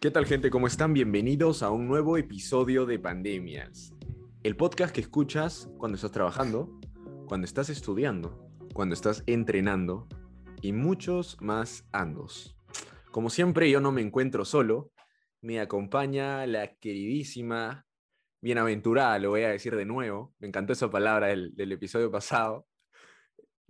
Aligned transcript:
¿Qué 0.00 0.12
tal 0.12 0.26
gente? 0.26 0.48
¿Cómo 0.48 0.68
están? 0.68 0.92
Bienvenidos 0.92 1.64
a 1.64 1.72
un 1.72 1.88
nuevo 1.88 2.16
episodio 2.16 2.86
de 2.86 3.00
Pandemias. 3.00 3.92
El 4.44 4.54
podcast 4.54 4.94
que 4.94 5.00
escuchas 5.00 5.68
cuando 5.76 5.96
estás 5.96 6.12
trabajando, 6.12 6.78
cuando 7.26 7.46
estás 7.46 7.68
estudiando, 7.68 8.48
cuando 8.74 8.94
estás 8.94 9.24
entrenando 9.26 10.06
y 10.62 10.70
muchos 10.70 11.36
más 11.40 11.84
andos. 11.90 12.56
Como 13.10 13.28
siempre, 13.28 13.68
yo 13.72 13.80
no 13.80 13.90
me 13.90 14.00
encuentro 14.00 14.44
solo. 14.44 14.92
Me 15.40 15.58
acompaña 15.58 16.46
la 16.46 16.76
queridísima, 16.76 17.84
bienaventurada, 18.40 19.18
lo 19.18 19.30
voy 19.30 19.42
a 19.42 19.48
decir 19.48 19.74
de 19.74 19.84
nuevo. 19.84 20.32
Me 20.38 20.46
encantó 20.46 20.74
esa 20.74 20.88
palabra 20.88 21.26
del, 21.26 21.72
episodio 21.72 22.08
pasado. 22.08 22.68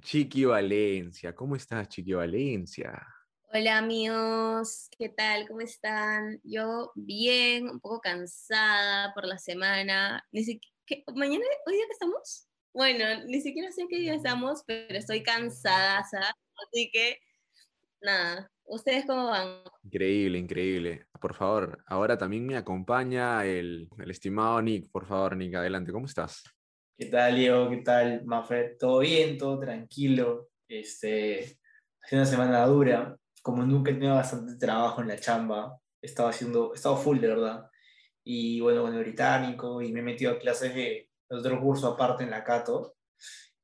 Chiqui 0.02 0.44
Valencia. 0.44 1.34
¿Cómo 1.34 1.56
estás, 1.56 1.88
Chiqui 1.88 2.12
Valencia? 2.12 3.02
Hola 3.50 3.78
amigos, 3.78 4.90
¿qué 4.98 5.08
tal? 5.08 5.48
¿Cómo 5.48 5.62
están? 5.62 6.38
Yo 6.44 6.92
bien, 6.94 7.70
un 7.70 7.80
poco 7.80 7.98
cansada 7.98 9.14
por 9.14 9.24
la 9.24 9.38
semana. 9.38 10.22
Ni 10.32 10.44
siquiera, 10.44 11.02
¿Mañana, 11.14 11.46
hoy 11.66 11.76
día 11.76 11.86
que 11.86 11.92
estamos? 11.92 12.46
Bueno, 12.74 13.24
ni 13.24 13.40
siquiera 13.40 13.72
sé 13.72 13.86
qué 13.88 14.00
día 14.00 14.14
estamos, 14.14 14.64
pero 14.66 14.98
estoy 14.98 15.22
cansada, 15.22 16.00
así 16.00 16.90
que 16.92 17.16
nada. 18.02 18.52
¿Ustedes 18.64 19.06
cómo 19.06 19.28
van? 19.28 19.62
Increíble, 19.82 20.38
increíble. 20.38 21.06
Por 21.18 21.34
favor, 21.34 21.82
ahora 21.86 22.18
también 22.18 22.46
me 22.46 22.58
acompaña 22.58 23.46
el, 23.46 23.88
el 23.98 24.10
estimado 24.10 24.60
Nick. 24.60 24.90
Por 24.90 25.06
favor, 25.06 25.38
Nick, 25.38 25.54
adelante, 25.54 25.90
¿cómo 25.90 26.04
estás? 26.04 26.44
¿Qué 26.98 27.06
tal, 27.06 27.34
Leo? 27.34 27.70
¿Qué 27.70 27.78
tal, 27.78 28.26
Mafred? 28.26 28.76
¿Todo 28.78 28.98
bien? 28.98 29.38
¿Todo 29.38 29.58
tranquilo? 29.58 30.50
Este, 30.68 31.58
haciendo 32.02 32.24
una 32.24 32.26
semana 32.26 32.66
dura 32.66 33.18
como 33.42 33.64
nunca 33.64 33.92
tenido 33.92 34.14
bastante 34.14 34.56
trabajo 34.56 35.00
en 35.02 35.08
la 35.08 35.18
chamba, 35.18 35.78
estaba 36.00 36.30
haciendo, 36.30 36.72
he 36.72 36.76
estado 36.76 36.96
full 36.96 37.18
de 37.18 37.28
verdad. 37.28 37.70
Y 38.24 38.60
bueno, 38.60 38.82
con 38.82 38.94
el 38.94 39.00
británico, 39.00 39.80
y 39.82 39.92
me 39.92 40.00
he 40.00 40.02
metido 40.02 40.32
a 40.32 40.38
clases 40.38 40.74
de 40.74 41.10
otro 41.30 41.60
curso 41.60 41.88
aparte 41.88 42.24
en 42.24 42.30
la 42.30 42.44
Cato, 42.44 42.96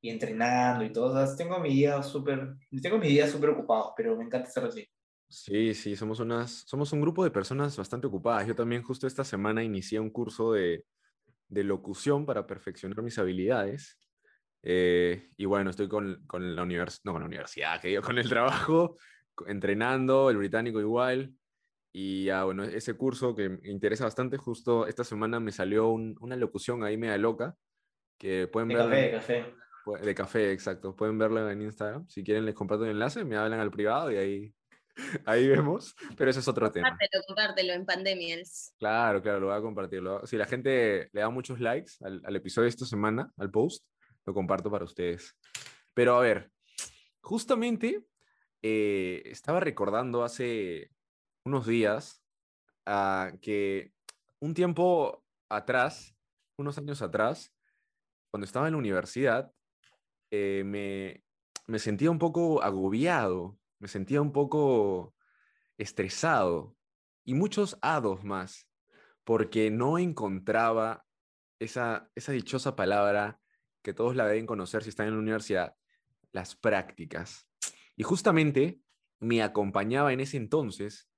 y 0.00 0.11
entrenando 0.11 0.84
y 0.84 0.92
todo. 0.92 1.36
tengo 1.36 1.58
mi 1.58 1.70
día 1.70 2.03
súper, 2.03 2.56
tengo 2.83 2.98
mi 2.98 3.08
día 3.08 3.27
súper 3.27 3.50
ocupado, 3.50 3.94
pero 3.97 4.16
me 4.16 4.25
encanta 4.25 4.48
estar 4.48 4.64
así. 4.64 4.86
Sí, 5.28 5.75
sí, 5.75 5.97
somos, 5.97 6.20
unas, 6.20 6.64
somos 6.66 6.92
un 6.92 7.00
grupo 7.00 7.25
de 7.25 7.31
personas 7.31 7.77
bastante 7.77 8.06
ocupadas. 8.06 8.47
Yo 8.47 8.55
también 8.55 8.83
justo 8.83 9.06
esta 9.06 9.25
semana 9.25 9.64
inicié 9.64 9.98
un 9.98 10.11
curso 10.11 10.53
de, 10.53 10.84
de 11.48 11.64
locución 11.64 12.27
para 12.27 12.47
perfeccionar 12.47 13.03
mis 13.03 13.19
habilidades. 13.19 13.98
Eh, 14.62 15.31
y 15.36 15.44
bueno, 15.47 15.70
estoy 15.70 15.88
con, 15.88 16.22
con 16.27 16.55
la 16.55 16.62
universidad, 16.62 17.03
no 17.05 17.12
con 17.12 17.22
la 17.22 17.28
universidad, 17.28 17.81
que 17.81 17.92
yo 17.92 18.03
con 18.03 18.19
el 18.19 18.28
trabajo 18.28 18.97
entrenando, 19.47 20.31
el 20.31 20.37
británico 20.37 20.81
igual. 20.81 21.35
Y 21.93 22.29
ah, 22.31 22.45
bueno, 22.45 22.65
ese 22.65 22.95
curso 22.95 23.35
que 23.35 23.51
me 23.51 23.69
interesa 23.71 24.05
bastante, 24.05 24.37
justo 24.37 24.87
esta 24.87 25.05
semana 25.05 25.39
me 25.39 25.53
salió 25.53 25.91
una 25.91 26.37
locución 26.37 26.83
ahí 26.83 26.97
media 26.97 27.19
loca, 27.19 27.57
que 28.19 28.49
pueden 28.49 28.69
de 28.69 28.75
ver... 28.75 28.85
Café, 28.85 29.03
de 29.03 29.11
café. 29.12 29.65
De 30.03 30.15
café, 30.15 30.53
exacto. 30.53 30.97
Pueden 30.97 31.19
verla 31.19 31.53
en 31.53 31.62
Instagram. 31.62 32.09
Si 32.09 32.25
quieren 32.25 32.47
les 32.47 32.55
comparto 32.55 32.85
el 32.85 32.91
enlace, 32.91 33.25
me 33.25 33.37
hablan 33.37 33.61
al 33.61 33.71
privado 33.71 34.11
y 34.11 34.17
ahí, 34.17 34.55
ahí 35.27 35.47
vemos. 35.47 35.95
Pero 36.17 36.31
ese 36.31 36.41
es 36.41 36.49
otro 36.49 36.73
tema. 36.73 36.89
Compártelo, 36.89 37.23
compártelo 37.29 37.73
en 37.75 37.87
pandemias. 37.87 38.75
Claro, 38.79 39.23
claro, 39.23 39.41
lo 39.41 39.47
voy 39.49 39.57
a 39.57 39.61
compartir. 39.61 40.03
Si 40.25 40.37
la 40.37 40.47
gente 40.47 41.11
le 41.12 41.21
da 41.21 41.29
muchos 41.29 41.61
likes 41.61 41.93
al, 42.01 42.21
al 42.25 42.37
episodio 42.37 42.65
de 42.65 42.71
esta 42.71 42.87
semana, 42.87 43.31
al 43.37 43.50
post, 43.50 43.84
lo 44.27 44.34
comparto 44.34 44.71
para 44.71 44.84
ustedes. 44.84 45.37
Pero 45.93 46.17
a 46.17 46.21
ver, 46.21 46.50
justamente 47.21 48.05
eh, 48.66 49.20
estaba 49.26 49.60
recordando 49.60 50.25
hace 50.25 50.91
unos 51.44 51.66
días 51.66 52.25
ah, 52.86 53.30
que 53.42 53.92
un 54.41 54.54
tiempo 54.54 55.22
atrás, 55.50 56.16
unos 56.56 56.78
años 56.78 57.02
atrás, 57.02 57.52
cuando 58.30 58.47
estaba 58.47 58.66
en 58.66 58.72
la 58.72 58.78
universidad, 58.78 59.52
eh, 60.30 60.62
me, 60.64 61.22
me 61.66 61.78
sentía 61.78 62.10
un 62.10 62.19
poco 62.19 62.62
agobiado, 62.62 63.58
me 63.80 63.88
sentía 63.88 64.22
un 64.22 64.32
poco 64.32 65.14
estresado 65.76 66.75
y 67.22 67.34
muchos 67.34 67.76
hados 67.82 68.25
más, 68.25 68.66
porque 69.25 69.70
no 69.70 69.98
encontraba 69.98 71.04
esa, 71.58 72.10
esa 72.14 72.32
dichosa 72.32 72.75
palabra 72.75 73.38
que 73.82 73.92
todos 73.92 74.16
la 74.16 74.26
deben 74.26 74.46
conocer 74.46 74.82
si 74.82 74.88
están 74.88 75.08
en 75.08 75.12
la 75.12 75.20
universidad, 75.20 75.76
las 76.32 76.56
prácticas. 76.56 77.46
Y 77.97 78.03
justamente 78.03 78.81
me 79.21 79.43
acompañaba 79.43 80.12
en 80.12 80.21
ese 80.21 80.37
entonces 80.37 81.09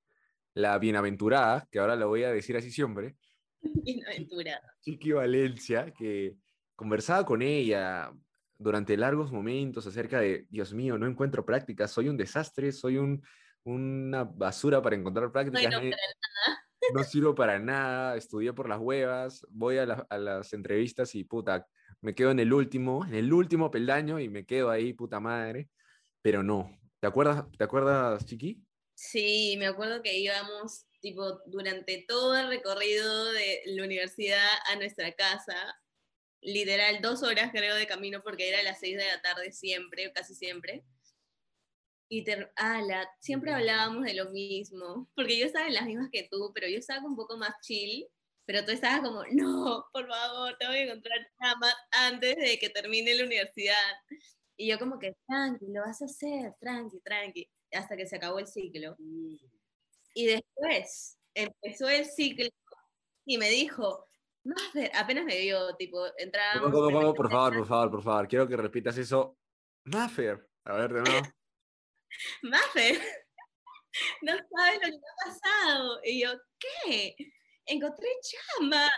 la 0.55 0.79
bienaventurada, 0.79 1.69
que 1.71 1.79
ahora 1.79 1.97
la 1.97 2.07
voy 2.07 2.25
a 2.25 2.31
decir 2.33 2.57
así 2.57 2.71
siempre. 2.71 3.17
Bienaventurada. 3.63 4.63
Chiqui 4.81 5.13
Valencia, 5.13 5.93
que 5.93 6.37
conversaba 6.75 7.27
con 7.27 7.43
ella 7.43 8.11
durante 8.59 8.97
largos 8.97 9.33
momentos 9.33 9.87
acerca 9.87 10.21
de, 10.21 10.47
Dios 10.49 10.73
mío, 10.73 10.97
no 10.97 11.07
encuentro 11.07 11.45
prácticas, 11.45 11.91
soy 11.91 12.09
un 12.09 12.17
desastre, 12.17 12.73
soy 12.73 12.97
un, 12.97 13.23
una 13.65 14.25
basura 14.25 14.81
para 14.81 14.97
encontrar 14.97 15.31
prácticas. 15.31 15.71
No, 15.71 15.81
no 16.95 17.05
sirvo 17.05 17.35
para 17.35 17.59
nada, 17.59 18.17
estudié 18.17 18.55
por 18.55 18.69
las 18.69 18.79
huevas, 18.79 19.47
voy 19.51 19.77
a, 19.77 20.07
a, 20.09 20.19
las 20.19 20.55
entrevistas 20.55 21.15
y 21.15 21.25
puta, 21.25 21.67
me 22.01 22.15
quedo 22.15 22.31
en 22.31 22.39
el 22.39 22.53
último, 22.53 23.05
en 23.05 23.15
el 23.15 23.31
último 23.31 23.71
peldaño 23.71 24.21
y 24.21 24.31
me 24.31 24.47
quedo 24.47 24.71
ahí, 24.71 24.95
puta 24.95 25.21
madre 25.21 25.69
pero 26.23 26.43
no. 26.43 26.79
¿Te 27.01 27.07
acuerdas, 27.07 27.45
¿te 27.57 27.65
acuerdas, 27.65 28.25
Chiqui? 28.27 28.65
Sí, 28.95 29.57
me 29.59 29.67
acuerdo 29.67 30.03
que 30.03 30.19
íbamos 30.19 30.87
tipo 31.01 31.41
durante 31.47 32.05
todo 32.09 32.37
el 32.37 32.49
recorrido 32.49 33.33
de 33.33 33.63
la 33.67 33.85
universidad 33.85 34.49
a 34.73 34.77
nuestra 34.77 35.13
casa, 35.13 35.55
literal 36.41 37.01
dos 37.03 37.23
horas 37.23 37.51
creo 37.53 37.75
de 37.75 37.87
camino 37.87 38.23
porque 38.23 38.49
era 38.49 38.61
a 38.61 38.63
las 38.63 38.81
seis 38.81 38.97
de 38.97 39.07
la 39.07 39.21
tarde 39.21 39.53
siempre, 39.53 40.13
casi 40.13 40.35
siempre. 40.35 40.85
Y 42.09 42.23
te, 42.23 42.49
siempre 43.21 43.53
hablábamos 43.53 44.05
de 44.05 44.15
lo 44.15 44.31
mismo, 44.31 45.11
porque 45.17 45.39
yo 45.39 45.47
estaba 45.47 45.67
en 45.67 45.75
las 45.75 45.87
mismas 45.87 46.09
que 46.13 46.29
tú, 46.31 46.53
pero 46.55 46.69
yo 46.69 46.79
estaba 46.79 47.05
un 47.05 47.17
poco 47.17 47.37
más 47.37 47.53
chill, 47.63 48.07
pero 48.47 48.65
tú 48.65 48.71
estabas 48.71 49.01
como, 49.01 49.25
no, 49.33 49.87
por 49.93 50.07
favor, 50.07 50.57
tengo 50.59 50.73
que 50.73 50.83
encontrar 50.85 51.19
nada 51.41 51.57
más 51.57 51.75
antes 51.91 52.37
de 52.37 52.59
que 52.59 52.71
termine 52.71 53.15
la 53.15 53.25
universidad. 53.25 53.75
Y 54.57 54.69
yo 54.69 54.79
como 54.79 54.99
que, 54.99 55.17
tranqui, 55.27 55.67
lo 55.69 55.83
vas 55.83 56.01
a 56.03 56.07
hacer, 56.07 56.55
tranqui, 56.61 57.01
tranqui, 57.01 57.49
hasta 57.73 57.97
que 57.97 58.07
se 58.07 58.17
acabó 58.17 58.39
el 58.39 58.47
ciclo. 58.47 58.97
Y 60.15 60.27
después 60.27 61.19
empezó 61.35 61.89
el 61.89 62.07
ciclo 62.07 62.49
y 63.27 63.39
me 63.39 63.51
dijo, 63.51 64.07
Maffer, 64.45 64.91
apenas 64.95 65.25
me 65.25 65.39
vio, 65.39 65.75
tipo, 65.77 66.07
entraba... 66.17 66.61
por 66.61 66.73
favor, 66.73 67.15
por 67.15 67.31
favor, 67.67 67.91
por 67.91 68.03
favor, 68.03 68.29
quiero 68.29 68.49
que 68.49 68.57
repitas 68.57 68.97
eso. 68.97 69.37
Maffer, 69.85 70.49
a 70.65 70.77
ver, 70.77 70.93
de 70.93 71.03
nuevo. 71.03 71.27
Maffer, 72.43 73.01
no 74.23 74.33
sabes 74.33 74.75
lo 74.75 74.87
que 74.87 74.91
me 74.91 74.97
ha 74.97 75.25
pasado. 75.25 76.01
Y 76.05 76.23
yo, 76.23 76.31
¿qué? 76.59 77.17
Encontré 77.67 78.07
chama 78.23 78.89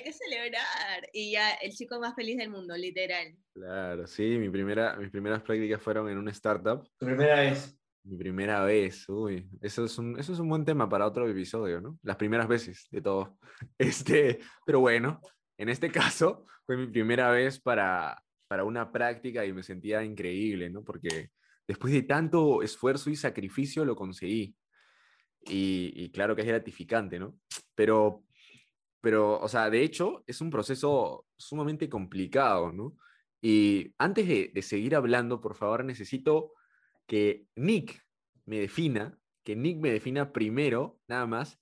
hay 0.00 0.04
que 0.04 0.12
celebrar. 0.12 1.08
Y 1.12 1.32
ya, 1.32 1.52
el 1.52 1.72
chico 1.72 2.00
más 2.00 2.14
feliz 2.14 2.38
del 2.38 2.50
mundo, 2.50 2.76
literal. 2.76 3.34
Claro, 3.52 4.06
sí, 4.06 4.38
mi 4.38 4.48
primera, 4.48 4.96
mis 4.96 5.10
primeras 5.10 5.42
prácticas 5.42 5.80
fueron 5.82 6.08
en 6.08 6.18
una 6.18 6.30
startup. 6.30 6.88
¿Tu 6.98 7.06
primera 7.06 7.40
vez? 7.40 7.76
Mi 8.02 8.16
primera 8.16 8.64
vez, 8.64 9.06
uy, 9.08 9.46
eso 9.60 9.84
es, 9.84 9.98
un, 9.98 10.18
eso 10.18 10.32
es 10.32 10.38
un 10.38 10.48
buen 10.48 10.64
tema 10.64 10.88
para 10.88 11.06
otro 11.06 11.28
episodio, 11.28 11.82
¿no? 11.82 11.98
Las 12.02 12.16
primeras 12.16 12.48
veces 12.48 12.88
de 12.90 13.02
todo. 13.02 13.38
Este, 13.78 14.40
pero 14.64 14.80
bueno, 14.80 15.20
en 15.58 15.68
este 15.68 15.90
caso 15.90 16.46
fue 16.64 16.78
mi 16.78 16.86
primera 16.86 17.30
vez 17.30 17.60
para, 17.60 18.22
para 18.48 18.64
una 18.64 18.90
práctica 18.90 19.44
y 19.44 19.52
me 19.52 19.62
sentía 19.62 20.02
increíble, 20.02 20.70
¿no? 20.70 20.82
Porque 20.82 21.30
después 21.68 21.92
de 21.92 22.02
tanto 22.02 22.62
esfuerzo 22.62 23.10
y 23.10 23.16
sacrificio 23.16 23.84
lo 23.84 23.94
conseguí. 23.94 24.56
Y, 25.42 25.92
y 25.94 26.10
claro 26.10 26.34
que 26.34 26.42
es 26.42 26.48
gratificante, 26.48 27.18
¿no? 27.18 27.38
Pero 27.74 28.24
pero, 29.00 29.40
o 29.40 29.48
sea, 29.48 29.70
de 29.70 29.82
hecho, 29.82 30.24
es 30.26 30.40
un 30.40 30.50
proceso 30.50 31.26
sumamente 31.36 31.88
complicado, 31.88 32.72
¿no? 32.72 32.96
Y 33.40 33.94
antes 33.98 34.28
de, 34.28 34.62
seguir 34.62 34.94
hablando, 34.94 35.40
por 35.40 35.54
favor, 35.54 35.84
necesito 35.84 36.52
que 37.06 37.46
Nick 37.56 38.04
me 38.44 38.60
defina, 38.60 39.18
que 39.44 39.56
Nick 39.56 39.78
me 39.78 39.90
defina 39.90 40.32
primero, 40.32 40.98
nada 41.08 41.26
más, 41.26 41.58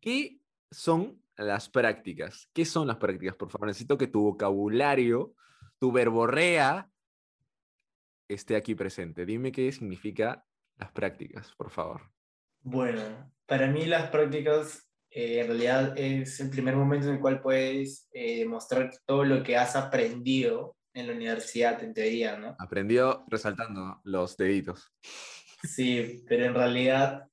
qué 0.00 0.40
son 0.70 1.22
las 1.36 1.68
prácticas. 1.68 2.48
¿Qué 2.54 2.64
son 2.64 2.86
las 2.86 2.96
prácticas? 2.96 3.36
Por 3.36 3.50
favor, 3.50 3.68
necesito 3.68 3.98
que 3.98 4.06
tu 4.06 4.22
vocabulario, 4.22 5.34
tu 5.78 5.92
verborrea, 5.92 6.90
esté 8.26 8.56
aquí 8.56 8.74
presente. 8.74 9.26
Dime 9.26 9.52
qué 9.52 9.70
significa 9.70 10.44
las 10.76 10.90
prácticas, 10.92 11.54
por 11.56 11.70
favor. 11.70 12.10
Bueno, 12.60 13.02
para 13.46 13.68
mí 13.68 13.84
las 13.84 14.10
prácticas 14.10 14.87
eh, 15.10 15.40
en 15.40 15.46
realidad 15.46 15.98
es 15.98 16.38
el 16.40 16.50
primer 16.50 16.76
momento 16.76 17.08
en 17.08 17.14
el 17.14 17.20
cual 17.20 17.40
puedes 17.40 18.08
eh, 18.12 18.44
mostrar 18.44 18.90
todo 19.06 19.24
lo 19.24 19.42
que 19.42 19.56
has 19.56 19.74
aprendido 19.76 20.76
en 20.92 21.06
la 21.06 21.12
universidad, 21.14 21.82
en 21.82 21.94
teoría, 21.94 22.36
¿no? 22.36 22.56
Aprendió 22.58 23.24
resaltando 23.28 24.00
los 24.04 24.36
deditos. 24.36 24.92
Sí, 25.62 26.24
pero 26.28 26.44
en 26.44 26.54
realidad 26.54 27.24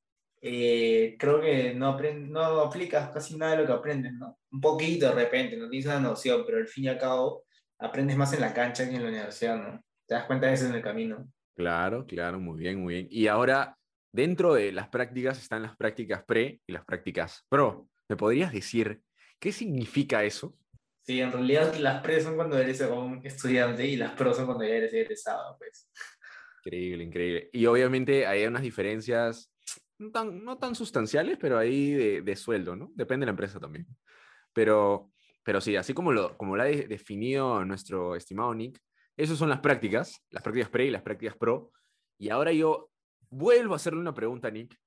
eh, 0.41 1.15
creo 1.17 1.41
que 1.41 1.73
no, 1.73 1.99
no 1.99 2.59
aplicas 2.61 3.09
casi 3.09 3.37
nada 3.37 3.53
de 3.53 3.57
lo 3.59 3.65
que 3.65 3.73
aprendes, 3.73 4.13
¿no? 4.13 4.37
Un 4.51 4.61
poquito 4.61 5.07
de 5.07 5.15
repente, 5.15 5.57
no 5.57 5.69
tienes 5.69 5.87
una 5.87 5.99
noción, 5.99 6.43
pero 6.45 6.59
al 6.59 6.67
fin 6.67 6.85
y 6.85 6.87
al 6.87 6.99
cabo 6.99 7.45
aprendes 7.79 8.15
más 8.15 8.33
en 8.33 8.41
la 8.41 8.53
cancha 8.53 8.87
que 8.87 8.95
en 8.95 9.03
la 9.03 9.09
universidad, 9.09 9.57
¿no? 9.57 9.81
Te 10.07 10.15
das 10.15 10.25
cuenta 10.25 10.47
de 10.47 10.53
eso 10.53 10.67
en 10.67 10.75
el 10.75 10.81
camino. 10.81 11.27
Claro, 11.55 12.05
claro, 12.05 12.39
muy 12.39 12.59
bien, 12.59 12.81
muy 12.81 12.93
bien. 12.93 13.07
Y 13.09 13.27
ahora, 13.27 13.77
dentro 14.15 14.53
de 14.53 14.71
las 14.71 14.87
prácticas 14.87 15.41
están 15.41 15.61
las 15.61 15.75
prácticas 15.75 16.23
pre 16.23 16.61
y 16.65 16.71
las 16.71 16.85
prácticas 16.85 17.45
pro. 17.49 17.89
¿Me 18.07 18.15
podrías 18.15 18.53
decir 18.53 19.01
qué 19.39 19.51
significa 19.51 20.23
eso? 20.23 20.57
Sí, 21.01 21.19
en 21.19 21.31
realidad 21.31 21.75
las 21.75 22.01
pre 22.01 22.21
son 22.21 22.35
cuando 22.35 22.57
eres 22.57 22.81
un 22.81 23.21
estudiante 23.23 23.85
y 23.85 23.97
las 23.97 24.13
pro 24.13 24.33
son 24.33 24.45
cuando 24.45 24.63
ya 24.63 24.75
eres 24.75 24.93
egresado, 24.93 25.57
pues. 25.57 25.91
Increíble, 26.63 27.03
increíble. 27.03 27.49
Y 27.51 27.65
obviamente 27.65 28.25
hay 28.25 28.45
unas 28.45 28.63
diferencias 28.63 29.51
no 29.99 30.11
tan, 30.11 30.43
no 30.43 30.57
tan 30.57 30.75
sustanciales, 30.75 31.37
pero 31.39 31.57
ahí 31.57 31.91
de, 31.91 32.21
de 32.21 32.35
sueldo, 32.35 32.75
¿no? 32.75 32.91
Depende 32.95 33.23
de 33.23 33.27
la 33.27 33.31
empresa 33.31 33.59
también. 33.59 33.85
Pero, 34.53 35.11
pero 35.43 35.61
sí, 35.61 35.75
así 35.75 35.93
como 35.93 36.11
lo, 36.11 36.37
como 36.37 36.55
lo 36.55 36.63
ha 36.63 36.65
de- 36.65 36.87
definido 36.87 37.63
nuestro 37.65 38.15
estimado 38.15 38.53
Nick, 38.55 38.79
esas 39.17 39.37
son 39.37 39.49
las 39.49 39.59
prácticas, 39.59 40.21
las 40.31 40.41
prácticas 40.41 40.69
pre 40.69 40.85
y 40.85 40.91
las 40.91 41.01
prácticas 41.03 41.35
pro. 41.37 41.71
Y 42.17 42.29
ahora 42.29 42.51
yo 42.51 42.89
vuelvo 43.35 43.73
a 43.73 43.75
hacerle 43.75 43.99
una 43.99 44.13
pregunta 44.13 44.49
Nick. 44.49 44.79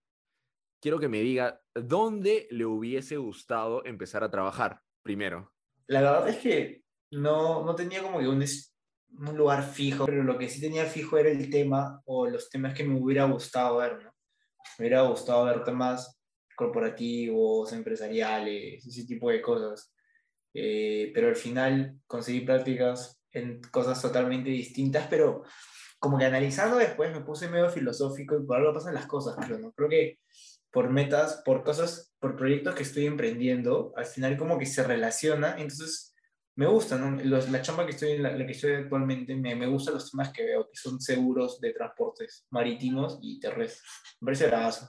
Quiero 0.81 0.99
que 0.99 1.09
me 1.09 1.21
diga 1.21 1.61
dónde 1.75 2.47
le 2.51 2.65
hubiese 2.65 3.17
gustado 3.17 3.85
empezar 3.85 4.25
a 4.25 4.31
trabajar 4.31 4.81
primero. 5.03 5.53
La 5.87 6.01
verdad 6.01 6.29
es 6.29 6.37
que 6.39 6.83
no, 7.11 7.65
no 7.65 7.75
tenía 7.75 8.03
como 8.03 8.21
que 8.21 8.29
un, 8.29 8.45
un 9.19 9.37
lugar 9.37 9.63
fijo, 9.65 10.07
pero 10.07 10.23
lo 10.23 10.39
que 10.39 10.49
sí 10.49 10.61
tenía 10.61 10.87
fijo 10.87 11.19
era 11.19 11.31
el 11.31 11.51
tema 11.51 12.01
o 12.07 12.27
los 12.27 12.49
temas 12.49 12.75
que 12.75 12.85
me 12.85 12.99
hubiera 12.99 13.25
gustado 13.25 13.79
ver, 13.79 14.03
¿no? 14.03 14.15
Me 14.79 14.87
hubiera 14.87 15.03
gustado 15.03 15.45
ver 15.45 15.65
temas 15.65 16.19
corporativos, 16.55 17.73
empresariales, 17.73 18.87
ese 18.87 19.05
tipo 19.05 19.31
de 19.31 19.43
cosas. 19.43 19.93
Eh, 20.55 21.11
pero 21.15 21.29
al 21.29 21.37
final 21.37 22.01
conseguí 22.07 22.41
prácticas 22.41 23.21
en 23.33 23.61
cosas 23.71 24.01
totalmente 24.01 24.51
distintas, 24.51 25.07
pero 25.09 25.45
como 25.99 26.19
que 26.19 26.25
analizando 26.25 26.77
después 26.77 27.13
me 27.13 27.21
puse 27.23 27.49
medio 27.49 27.71
filosófico 27.71 28.37
y 28.39 28.45
por 28.45 28.57
algo 28.59 28.73
pasan 28.75 28.95
las 28.95 29.07
cosas, 29.07 29.37
creo, 29.45 29.59
¿no? 29.59 29.73
Creo 29.73 29.89
que 29.89 30.19
por 30.71 30.91
metas, 30.91 31.43
por 31.45 31.63
cosas, 31.65 32.15
por 32.21 32.37
proyectos 32.37 32.75
que 32.75 32.83
estoy 32.83 33.07
emprendiendo, 33.07 33.93
al 33.97 34.07
final 34.07 34.37
como 34.37 34.59
que 34.59 34.67
se 34.67 34.83
relaciona, 34.85 35.53
entonces 35.59 36.15
me 36.57 36.67
gusta, 36.67 36.99
¿no? 36.99 37.23
Los- 37.25 37.51
la 37.51 37.63
chamba 37.63 37.85
que 37.87 37.93
estoy, 37.93 38.13
en 38.13 38.23
la, 38.25 38.33
la 38.37 38.45
que 38.45 38.53
estoy 38.53 38.73
actualmente, 38.75 39.35
me, 39.35 39.55
me 39.55 39.67
gustan 39.67 39.95
los 39.95 40.11
temas 40.11 40.33
que 40.33 40.45
veo, 40.45 40.65
que 40.69 40.77
son 40.77 41.01
seguros 41.01 41.61
de 41.61 41.73
transportes 41.73 42.47
marítimos 42.51 43.19
y 43.23 43.39
terrestres. 43.41 43.83
Me 44.21 44.27
parece 44.27 44.47
bravazo. 44.49 44.89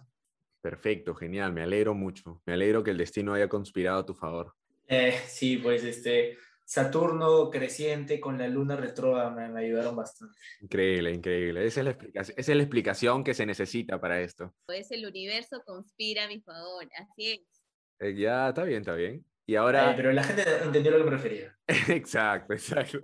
Perfecto, 0.62 1.16
genial, 1.16 1.54
me 1.54 1.62
alegro 1.64 1.94
mucho. 1.94 2.42
Me 2.46 2.54
alegro 2.54 2.84
que 2.84 2.92
el 2.92 2.98
destino 2.98 3.34
haya 3.34 3.48
conspirado 3.48 4.00
a 4.00 4.06
tu 4.06 4.14
favor. 4.14 4.54
Eh, 4.88 5.14
sí, 5.28 5.58
pues 5.58 5.84
este, 5.84 6.38
Saturno 6.70 7.50
creciente 7.50 8.20
con 8.20 8.38
la 8.38 8.48
luna 8.48 8.76
retrógrada 8.76 9.32
me, 9.32 9.50
me 9.50 9.62
ayudaron 9.62 9.96
bastante. 9.96 10.38
Increíble, 10.62 11.12
increíble. 11.12 11.66
Esa 11.66 11.80
es 11.80 11.84
la 11.86 11.90
explicación, 11.90 12.36
esa 12.38 12.52
es 12.52 12.56
la 12.58 12.62
explicación 12.64 13.24
que 13.24 13.34
se 13.34 13.46
necesita 13.48 14.00
para 14.00 14.22
esto. 14.22 14.54
Pues 14.68 14.92
el 14.92 15.04
universo 15.04 15.64
conspira 15.66 16.26
a 16.26 16.28
mi 16.28 16.40
favor, 16.42 16.88
así 16.96 17.32
es. 17.32 17.64
Eh, 17.98 18.14
ya, 18.14 18.50
está 18.50 18.66
bien, 18.66 18.82
está 18.82 18.94
bien. 18.94 19.26
Y 19.48 19.56
ahora, 19.56 19.96
pero 19.96 20.12
la 20.14 20.24
gente 20.24 20.44
entendió 20.64 20.92
lo 20.92 21.00
que 21.00 21.04
me 21.06 21.10
refería. 21.10 21.58
exacto, 21.88 22.54
exacto. 22.54 23.00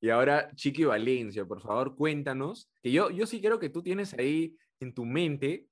Y 0.00 0.10
ahora, 0.10 0.50
Chiqui 0.56 0.82
Valencia, 0.82 1.44
por 1.44 1.62
favor, 1.62 1.94
cuéntanos, 1.94 2.68
que 2.82 2.90
yo, 2.90 3.10
yo 3.10 3.26
sí 3.28 3.40
creo 3.40 3.60
que 3.60 3.70
tú 3.70 3.80
tienes 3.80 4.12
ahí 4.14 4.56
en 4.80 4.92
tu 4.92 5.04
mente 5.04 5.68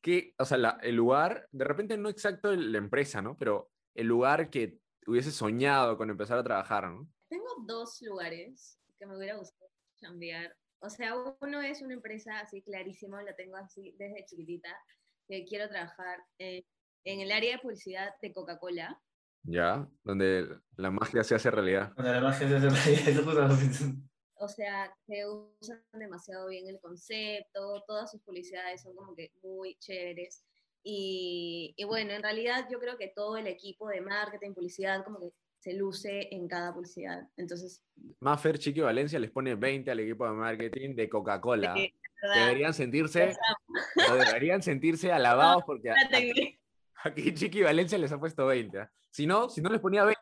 que, 0.00 0.32
o 0.38 0.44
sea, 0.44 0.58
la- 0.58 0.78
el 0.80 0.94
lugar, 0.94 1.48
de 1.50 1.64
repente 1.64 1.96
no 1.98 2.08
exacto 2.08 2.54
la 2.54 2.78
empresa, 2.78 3.20
¿no? 3.20 3.36
Pero 3.36 3.72
el 3.96 4.06
lugar 4.06 4.48
que 4.48 4.78
hubieses 5.06 5.34
soñado 5.34 5.96
con 5.96 6.10
empezar 6.10 6.38
a 6.38 6.44
trabajar, 6.44 6.88
¿no? 6.88 7.08
Tengo 7.28 7.46
dos 7.66 8.00
lugares 8.02 8.78
que 8.98 9.06
me 9.06 9.16
hubiera 9.16 9.36
gustado 9.36 9.70
cambiar. 10.00 10.54
O 10.80 10.90
sea, 10.90 11.14
uno 11.40 11.62
es 11.62 11.80
una 11.80 11.94
empresa 11.94 12.40
así 12.40 12.62
clarísimo, 12.62 13.20
la 13.20 13.34
tengo 13.36 13.56
así 13.56 13.94
desde 13.98 14.24
chiquitita, 14.24 14.68
que 15.28 15.44
quiero 15.44 15.68
trabajar 15.68 16.18
en, 16.38 16.64
en 17.04 17.20
el 17.20 17.32
área 17.32 17.52
de 17.52 17.62
publicidad 17.62 18.14
de 18.20 18.32
Coca-Cola. 18.32 19.00
Ya, 19.44 19.88
donde 20.04 20.60
la 20.76 20.90
magia 20.90 21.24
se 21.24 21.34
hace 21.34 21.50
realidad. 21.50 21.92
Cuando 21.94 22.12
la 22.12 22.20
magia 22.20 22.48
se 22.48 22.56
hace 22.56 22.68
realidad, 22.68 23.50
O 24.34 24.48
sea, 24.48 24.92
que 25.06 25.24
usan 25.24 25.80
demasiado 25.92 26.48
bien 26.48 26.66
el 26.66 26.80
concepto, 26.80 27.84
todas 27.86 28.10
sus 28.10 28.20
publicidades 28.22 28.82
son 28.82 28.96
como 28.96 29.14
que 29.14 29.30
muy 29.40 29.76
chéveres. 29.76 30.44
Y, 30.84 31.74
y 31.76 31.84
bueno, 31.84 32.12
en 32.12 32.22
realidad 32.22 32.66
yo 32.70 32.78
creo 32.80 32.96
que 32.98 33.08
todo 33.08 33.36
el 33.36 33.46
equipo 33.46 33.88
de 33.88 34.00
marketing, 34.00 34.52
publicidad, 34.54 35.04
como 35.04 35.20
que 35.20 35.30
se 35.60 35.74
luce 35.74 36.28
en 36.34 36.48
cada 36.48 36.74
publicidad. 36.74 37.28
Entonces, 37.36 37.84
Maffer, 38.20 38.58
Chiqui 38.58 38.80
Valencia 38.80 39.18
les 39.20 39.30
pone 39.30 39.54
20 39.54 39.90
al 39.92 40.00
equipo 40.00 40.24
de 40.26 40.32
marketing 40.32 40.94
de 40.96 41.08
Coca-Cola. 41.08 41.74
Deberían 42.34 42.74
sentirse, 42.74 43.32
o 44.10 44.14
deberían 44.14 44.62
sentirse 44.62 45.12
alabados 45.12 45.62
porque 45.64 45.90
a- 45.90 45.94
la 45.94 46.08
técnica- 46.08 46.58
aquí 47.04 47.32
Chiqui 47.34 47.62
Valencia 47.62 47.96
les 47.98 48.10
ha 48.12 48.18
puesto 48.18 48.46
20. 48.46 48.78
¿ah? 48.80 48.90
Si 49.10 49.26
no, 49.26 49.48
si 49.48 49.60
no 49.60 49.70
les 49.70 49.80
ponía 49.80 50.04
20, 50.04 50.20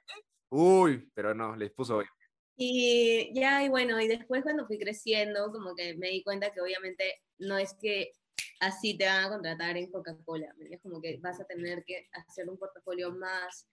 uy, 0.50 1.10
pero 1.14 1.34
no, 1.34 1.56
les 1.56 1.70
puso 1.72 1.98
20. 1.98 2.12
Y 2.56 3.32
ya, 3.34 3.64
y 3.64 3.70
bueno, 3.70 3.98
y 3.98 4.08
después 4.08 4.42
cuando 4.42 4.66
fui 4.66 4.78
creciendo, 4.78 5.50
como 5.52 5.74
que 5.74 5.96
me 5.96 6.08
di 6.08 6.22
cuenta 6.22 6.52
que 6.52 6.60
obviamente 6.60 7.14
no 7.38 7.56
es 7.56 7.72
que 7.80 8.12
así 8.60 8.96
te 8.96 9.06
van 9.06 9.25
a 9.25 9.28
contratar 9.28 9.76
en 9.76 9.90
Coca-Cola, 9.90 10.46
¿me 10.56 10.64
entiendes? 10.64 10.82
como 10.82 11.00
que 11.00 11.19
vas 11.19 11.40
a 11.40 11.44
tener 11.44 11.84
que 11.84 12.08
hacer 12.12 12.48
un 12.48 12.58
portafolio 12.58 13.12
más, 13.12 13.69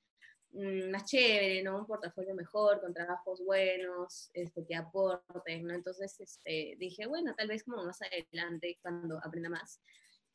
mm, 0.52 0.90
más 0.92 1.06
chévere, 1.06 1.64
¿no? 1.64 1.80
Un 1.80 1.86
portafolio 1.86 2.34
mejor, 2.36 2.80
con 2.82 2.94
trabajos 2.94 3.44
buenos, 3.46 4.30
este, 4.34 4.66
que 4.66 4.76
aporten, 4.76 5.66
¿no? 5.66 5.74
Entonces 5.74 6.20
este, 6.20 6.76
dije, 6.80 7.06
bueno, 7.06 7.36
tal 7.36 7.48
vez 7.48 7.64
como 7.64 7.84
más 7.84 8.00
adelante, 8.02 8.80
cuando 8.82 9.20
aprenda 9.24 9.50
más. 9.50 9.82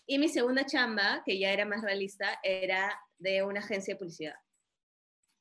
Y 0.07 0.19
mi 0.19 0.29
segunda 0.29 0.67
chamba, 0.67 1.23
que 1.25 1.39
ya 1.39 1.53
era 1.53 1.65
más 1.65 1.83
realista, 1.83 2.39
era 2.43 2.99
de 3.19 3.43
una 3.43 3.61
agencia 3.61 3.95
de 3.95 3.99
publicidad. 3.99 4.35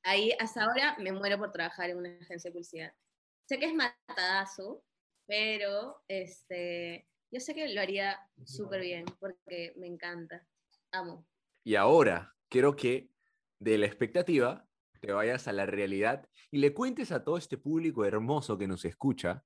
Ahí 0.03 0.31
hasta 0.39 0.63
ahora 0.63 0.95
me 0.99 1.11
muero 1.11 1.37
por 1.37 1.51
trabajar 1.51 1.89
en 1.89 1.97
una 1.97 2.09
agencia 2.21 2.49
de 2.49 2.53
publicidad. 2.53 2.93
Sé 3.47 3.59
que 3.59 3.65
es 3.65 3.73
matadazo, 3.73 4.83
pero 5.27 6.03
este, 6.07 7.07
yo 7.31 7.39
sé 7.39 7.55
que 7.55 7.67
lo 7.69 7.81
haría 7.81 8.19
súper 8.43 8.81
bien 8.81 9.05
porque 9.19 9.73
me 9.77 9.87
encanta. 9.87 10.45
Amo. 10.91 11.25
Y 11.63 11.75
ahora 11.75 12.35
quiero 12.49 12.75
que 12.75 13.09
de 13.59 13.77
la 13.77 13.85
expectativa 13.85 14.67
te 14.99 15.13
vayas 15.13 15.47
a 15.47 15.53
la 15.53 15.65
realidad 15.65 16.27
y 16.51 16.57
le 16.57 16.73
cuentes 16.73 17.11
a 17.11 17.23
todo 17.23 17.37
este 17.37 17.57
público 17.57 18.05
hermoso 18.05 18.57
que 18.57 18.67
nos 18.67 18.83
escucha 18.85 19.43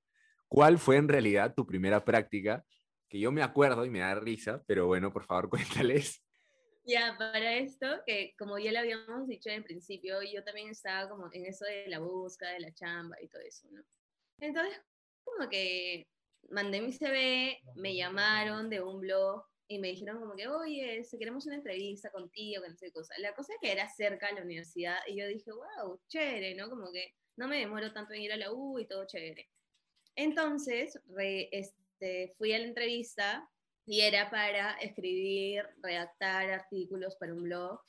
cuál 0.48 0.78
fue 0.78 0.96
en 0.96 1.08
realidad 1.08 1.54
tu 1.54 1.66
primera 1.66 2.04
práctica, 2.04 2.64
que 3.08 3.20
yo 3.20 3.30
me 3.30 3.42
acuerdo 3.42 3.84
y 3.84 3.90
me 3.90 4.00
da 4.00 4.14
risa, 4.16 4.62
pero 4.66 4.86
bueno, 4.86 5.12
por 5.12 5.24
favor 5.24 5.48
cuéntales. 5.86 6.22
Ya, 6.84 7.16
para 7.18 7.54
esto, 7.54 7.86
que 8.06 8.34
como 8.38 8.58
ya 8.58 8.70
lo 8.72 8.78
habíamos 8.80 9.26
dicho 9.26 9.50
en 9.50 9.64
principio, 9.64 10.22
yo 10.22 10.44
también 10.44 10.68
estaba 10.68 11.08
como 11.08 11.28
en 11.32 11.46
eso 11.46 11.64
de 11.64 11.88
la 11.88 11.98
búsqueda, 11.98 12.50
de 12.50 12.60
la 12.60 12.72
chamba 12.72 13.16
y 13.20 13.28
todo 13.28 13.42
eso, 13.42 13.66
¿no? 13.70 13.82
Entonces, 14.38 14.80
como 15.24 15.48
que 15.48 16.06
mandé 16.50 16.80
mi 16.80 16.92
CV, 16.92 17.58
me 17.76 17.94
llamaron 17.96 18.70
de 18.70 18.80
un 18.82 19.00
blog 19.00 19.44
y 19.68 19.78
me 19.80 19.88
dijeron 19.88 20.20
como 20.20 20.34
que, 20.36 20.46
oye, 20.48 21.04
si 21.04 21.18
queremos 21.18 21.46
una 21.46 21.56
entrevista 21.56 22.10
contigo, 22.10 22.62
que 22.62 22.68
no 22.70 22.76
sé 22.76 22.86
qué 22.86 22.92
cosa. 22.92 23.14
La 23.18 23.34
cosa 23.34 23.52
es 23.54 23.58
que 23.60 23.72
era 23.72 23.88
cerca 23.88 24.28
a 24.28 24.32
la 24.32 24.42
universidad 24.42 24.98
y 25.06 25.18
yo 25.18 25.26
dije, 25.28 25.50
wow, 25.52 26.00
chévere, 26.08 26.54
¿no? 26.54 26.70
Como 26.70 26.92
que 26.92 27.14
no 27.36 27.48
me 27.48 27.58
demoro 27.58 27.92
tanto 27.92 28.14
en 28.14 28.22
ir 28.22 28.32
a 28.32 28.36
la 28.36 28.52
U 28.52 28.78
y 28.78 28.86
todo 28.86 29.06
chévere. 29.06 29.50
Entonces, 30.16 31.00
re- 31.06 31.48
este, 31.52 32.34
fui 32.38 32.52
a 32.54 32.58
la 32.58 32.66
entrevista 32.66 33.48
y 33.86 34.00
era 34.02 34.30
para 34.30 34.74
escribir, 34.80 35.64
redactar 35.82 36.50
artículos 36.50 37.16
para 37.16 37.34
un 37.34 37.42
blog. 37.44 37.80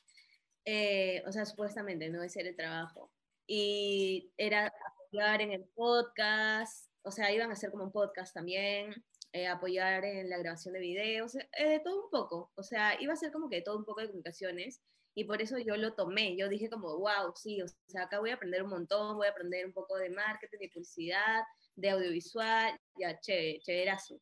Eh, 0.66 1.24
o 1.26 1.32
sea, 1.32 1.46
supuestamente, 1.46 2.10
¿no? 2.10 2.24
Ese 2.24 2.42
era 2.42 2.50
el 2.50 2.56
trabajo. 2.58 3.14
Y 3.48 4.34
era 4.38 4.68
apoyar 4.68 5.42
en 5.42 5.54
el 5.54 5.66
podcast, 5.70 6.87
o 7.08 7.12
sea, 7.12 7.32
iban 7.32 7.50
a 7.50 7.54
hacer 7.54 7.72
como 7.72 7.86
un 7.86 7.92
podcast 7.92 8.34
también, 8.34 8.94
eh, 9.32 9.48
apoyar 9.48 10.04
en 10.04 10.30
la 10.30 10.38
grabación 10.38 10.74
de 10.74 10.82
videos, 10.82 11.36
eh, 11.36 11.70
de 11.70 11.80
todo 11.80 12.04
un 12.04 12.10
poco. 12.10 12.52
O 12.56 12.64
sea, 12.64 13.02
iba 13.02 13.14
a 13.14 13.16
ser 13.16 13.32
como 13.32 13.50
que 13.50 13.62
todo 13.62 13.78
un 13.78 13.86
poco 13.86 14.02
de 14.02 14.08
comunicaciones. 14.08 14.82
Y 15.16 15.24
por 15.24 15.42
eso 15.42 15.58
yo 15.58 15.78
lo 15.78 15.96
tomé. 15.96 16.36
Yo 16.38 16.50
dije 16.50 16.70
como, 16.70 16.98
wow, 17.00 17.34
sí, 17.36 17.62
o 17.62 17.68
sea, 17.88 18.04
acá 18.04 18.20
voy 18.20 18.32
a 18.32 18.36
aprender 18.36 18.62
un 18.62 18.70
montón, 18.70 19.16
voy 19.16 19.28
a 19.28 19.32
aprender 19.32 19.66
un 19.66 19.74
poco 19.74 19.98
de 19.98 20.10
marketing, 20.10 20.60
de 20.60 20.70
publicidad, 20.70 21.44
de 21.76 21.90
audiovisual, 21.90 22.80
ya, 23.00 23.20
chévere, 23.20 23.60
chéverazo. 23.62 24.20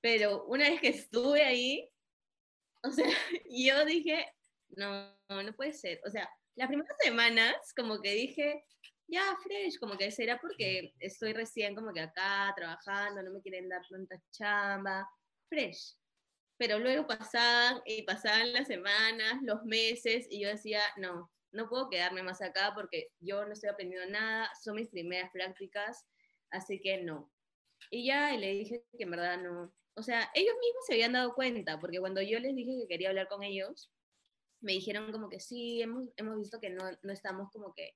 Pero 0.00 0.44
una 0.44 0.68
vez 0.68 0.80
que 0.80 0.88
estuve 0.88 1.44
ahí, 1.44 1.88
o 2.82 2.90
sea, 2.90 3.08
yo 3.48 3.84
dije, 3.84 4.26
no, 4.70 5.16
no 5.28 5.52
puede 5.54 5.72
ser. 5.72 6.00
O 6.04 6.10
sea, 6.10 6.28
las 6.56 6.68
primeras 6.68 6.96
semanas 7.00 7.56
como 7.76 8.00
que 8.00 8.12
dije, 8.14 8.64
ya, 9.08 9.36
fresh, 9.42 9.78
como 9.78 9.96
que 9.96 10.10
será 10.10 10.38
porque 10.38 10.92
estoy 11.00 11.32
recién 11.32 11.74
como 11.74 11.92
que 11.92 12.00
acá 12.00 12.52
trabajando, 12.54 13.22
no 13.22 13.32
me 13.32 13.40
quieren 13.40 13.68
dar 13.68 13.82
tanta 13.88 14.16
chamba, 14.30 15.08
fresh. 15.48 15.96
pero 16.58 16.78
luego 16.78 17.06
pasaban 17.06 17.80
y 17.86 18.02
pasaban 18.02 18.52
las 18.52 18.66
semanas, 18.66 19.38
los 19.42 19.64
meses, 19.64 20.26
y 20.28 20.42
yo 20.42 20.48
decía, 20.48 20.82
no, 20.98 21.30
no 21.52 21.68
puedo 21.68 21.88
quedarme 21.88 22.22
más 22.22 22.42
acá 22.42 22.72
porque 22.74 23.08
yo 23.20 23.44
no 23.46 23.52
estoy 23.52 23.70
aprendiendo 23.70 24.10
nada, 24.10 24.50
son 24.62 24.76
mis 24.76 24.88
primeras 24.88 25.30
prácticas, 25.32 26.06
así 26.50 26.80
que 26.80 27.02
no. 27.02 27.32
Y 27.90 28.06
ya 28.06 28.36
le 28.36 28.52
dije 28.52 28.84
que 28.96 29.04
en 29.04 29.10
verdad 29.10 29.38
no. 29.38 29.72
O 29.94 30.02
sea, 30.02 30.30
ellos 30.34 30.54
mismos 30.60 30.86
se 30.86 30.94
habían 30.94 31.12
dado 31.12 31.34
cuenta, 31.34 31.80
porque 31.80 32.00
cuando 32.00 32.20
yo 32.20 32.38
les 32.40 32.54
dije 32.54 32.78
que 32.80 32.88
quería 32.88 33.08
hablar 33.08 33.28
con 33.28 33.42
ellos, 33.42 33.90
me 34.60 34.72
dijeron 34.72 35.12
como 35.12 35.28
que 35.28 35.40
sí, 35.40 35.80
hemos, 35.80 36.08
hemos 36.16 36.38
visto 36.38 36.60
que 36.60 36.70
no, 36.70 36.84
no 37.02 37.12
estamos 37.12 37.50
como 37.50 37.72
que 37.74 37.94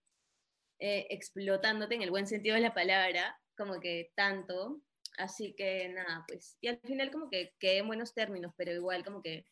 eh, 0.85 1.07
explotándote 1.11 1.95
en 1.95 2.03
el 2.03 2.11
buen 2.11 2.27
sentido 2.27 2.57
de 2.57 2.61
la 2.61 2.75
palabra, 2.75 3.39
como 3.57 3.79
que 3.79 4.11
tanto. 4.17 4.81
Así 5.17 5.55
que 5.57 5.89
nada, 5.91 6.25
pues. 6.27 6.57
Y 6.61 6.67
al 6.67 6.81
final 6.81 7.13
como 7.13 7.31
que 7.31 7.55
quedé 7.61 7.79
en 7.79 7.87
buenos 7.87 8.15
términos, 8.15 8.53
pero 8.57 8.73
igual 8.73 9.05
como 9.05 9.23
que 9.23 9.47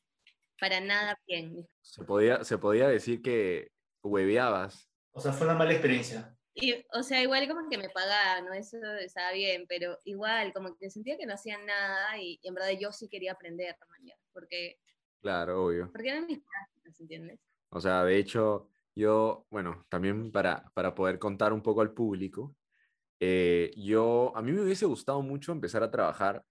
para 0.58 0.80
nada 0.80 1.16
bien. 1.28 1.68
Se 1.82 2.02
podía, 2.02 2.42
se 2.42 2.58
podía 2.58 2.88
decir 2.88 3.22
que 3.22 3.70
hueveabas. 4.02 4.90
O 5.12 5.20
sea, 5.20 5.32
fue 5.32 5.46
una 5.46 5.54
mala 5.54 5.70
experiencia. 5.70 6.37
Y, 6.52 6.84
o 6.92 7.04
sea, 7.04 7.22
igual 7.22 7.46
como 7.46 7.70
que 7.70 7.78
me 7.78 7.90
pagaban, 7.90 8.46
¿no? 8.46 8.52
Eso 8.52 8.78
estaba 8.99 9.30
bien, 9.30 9.66
pero 9.68 9.99
igual 10.02 10.52
como 10.52 10.76
que 10.78 10.90
sentía 10.90 11.16
que 11.16 11.26
no 11.26 11.34
hacían 11.34 11.64
nada 11.64 12.18
y, 12.18 12.40
en 12.42 12.54
verdad 12.54 12.70
yo 12.76 12.90
sí 12.90 13.08
quería 13.08 13.32
aprender, 13.32 13.76
mañana, 13.88 14.20
porque... 14.32 14.80
Claro, 15.20 15.66
obvio. 15.66 15.92
Porque 15.92 16.08
eran 16.08 16.26
mis 16.26 16.40
prácticas, 16.40 17.00
¿entiendes? 17.00 17.38
O 17.68 17.80
sea, 17.80 18.02
de 18.02 18.16
hecho, 18.16 18.68
yo, 19.00 19.47
bueno, 19.50 19.85
también 19.88 20.30
para, 20.30 20.71
para 20.75 20.95
poder 20.95 21.19
contar 21.19 21.52
un 21.52 21.62
poco 21.62 21.80
al 21.80 21.92
público, 21.92 22.54
eh, 23.21 23.73
yo, 23.76 24.33
a 24.37 24.42
mí 24.42 24.52
me 24.52 24.62
hubiese 24.62 24.87
gustado 24.87 25.23
mucho 25.23 25.52
empezar 25.52 25.83
a 25.83 25.90
trabajar, 25.90 26.45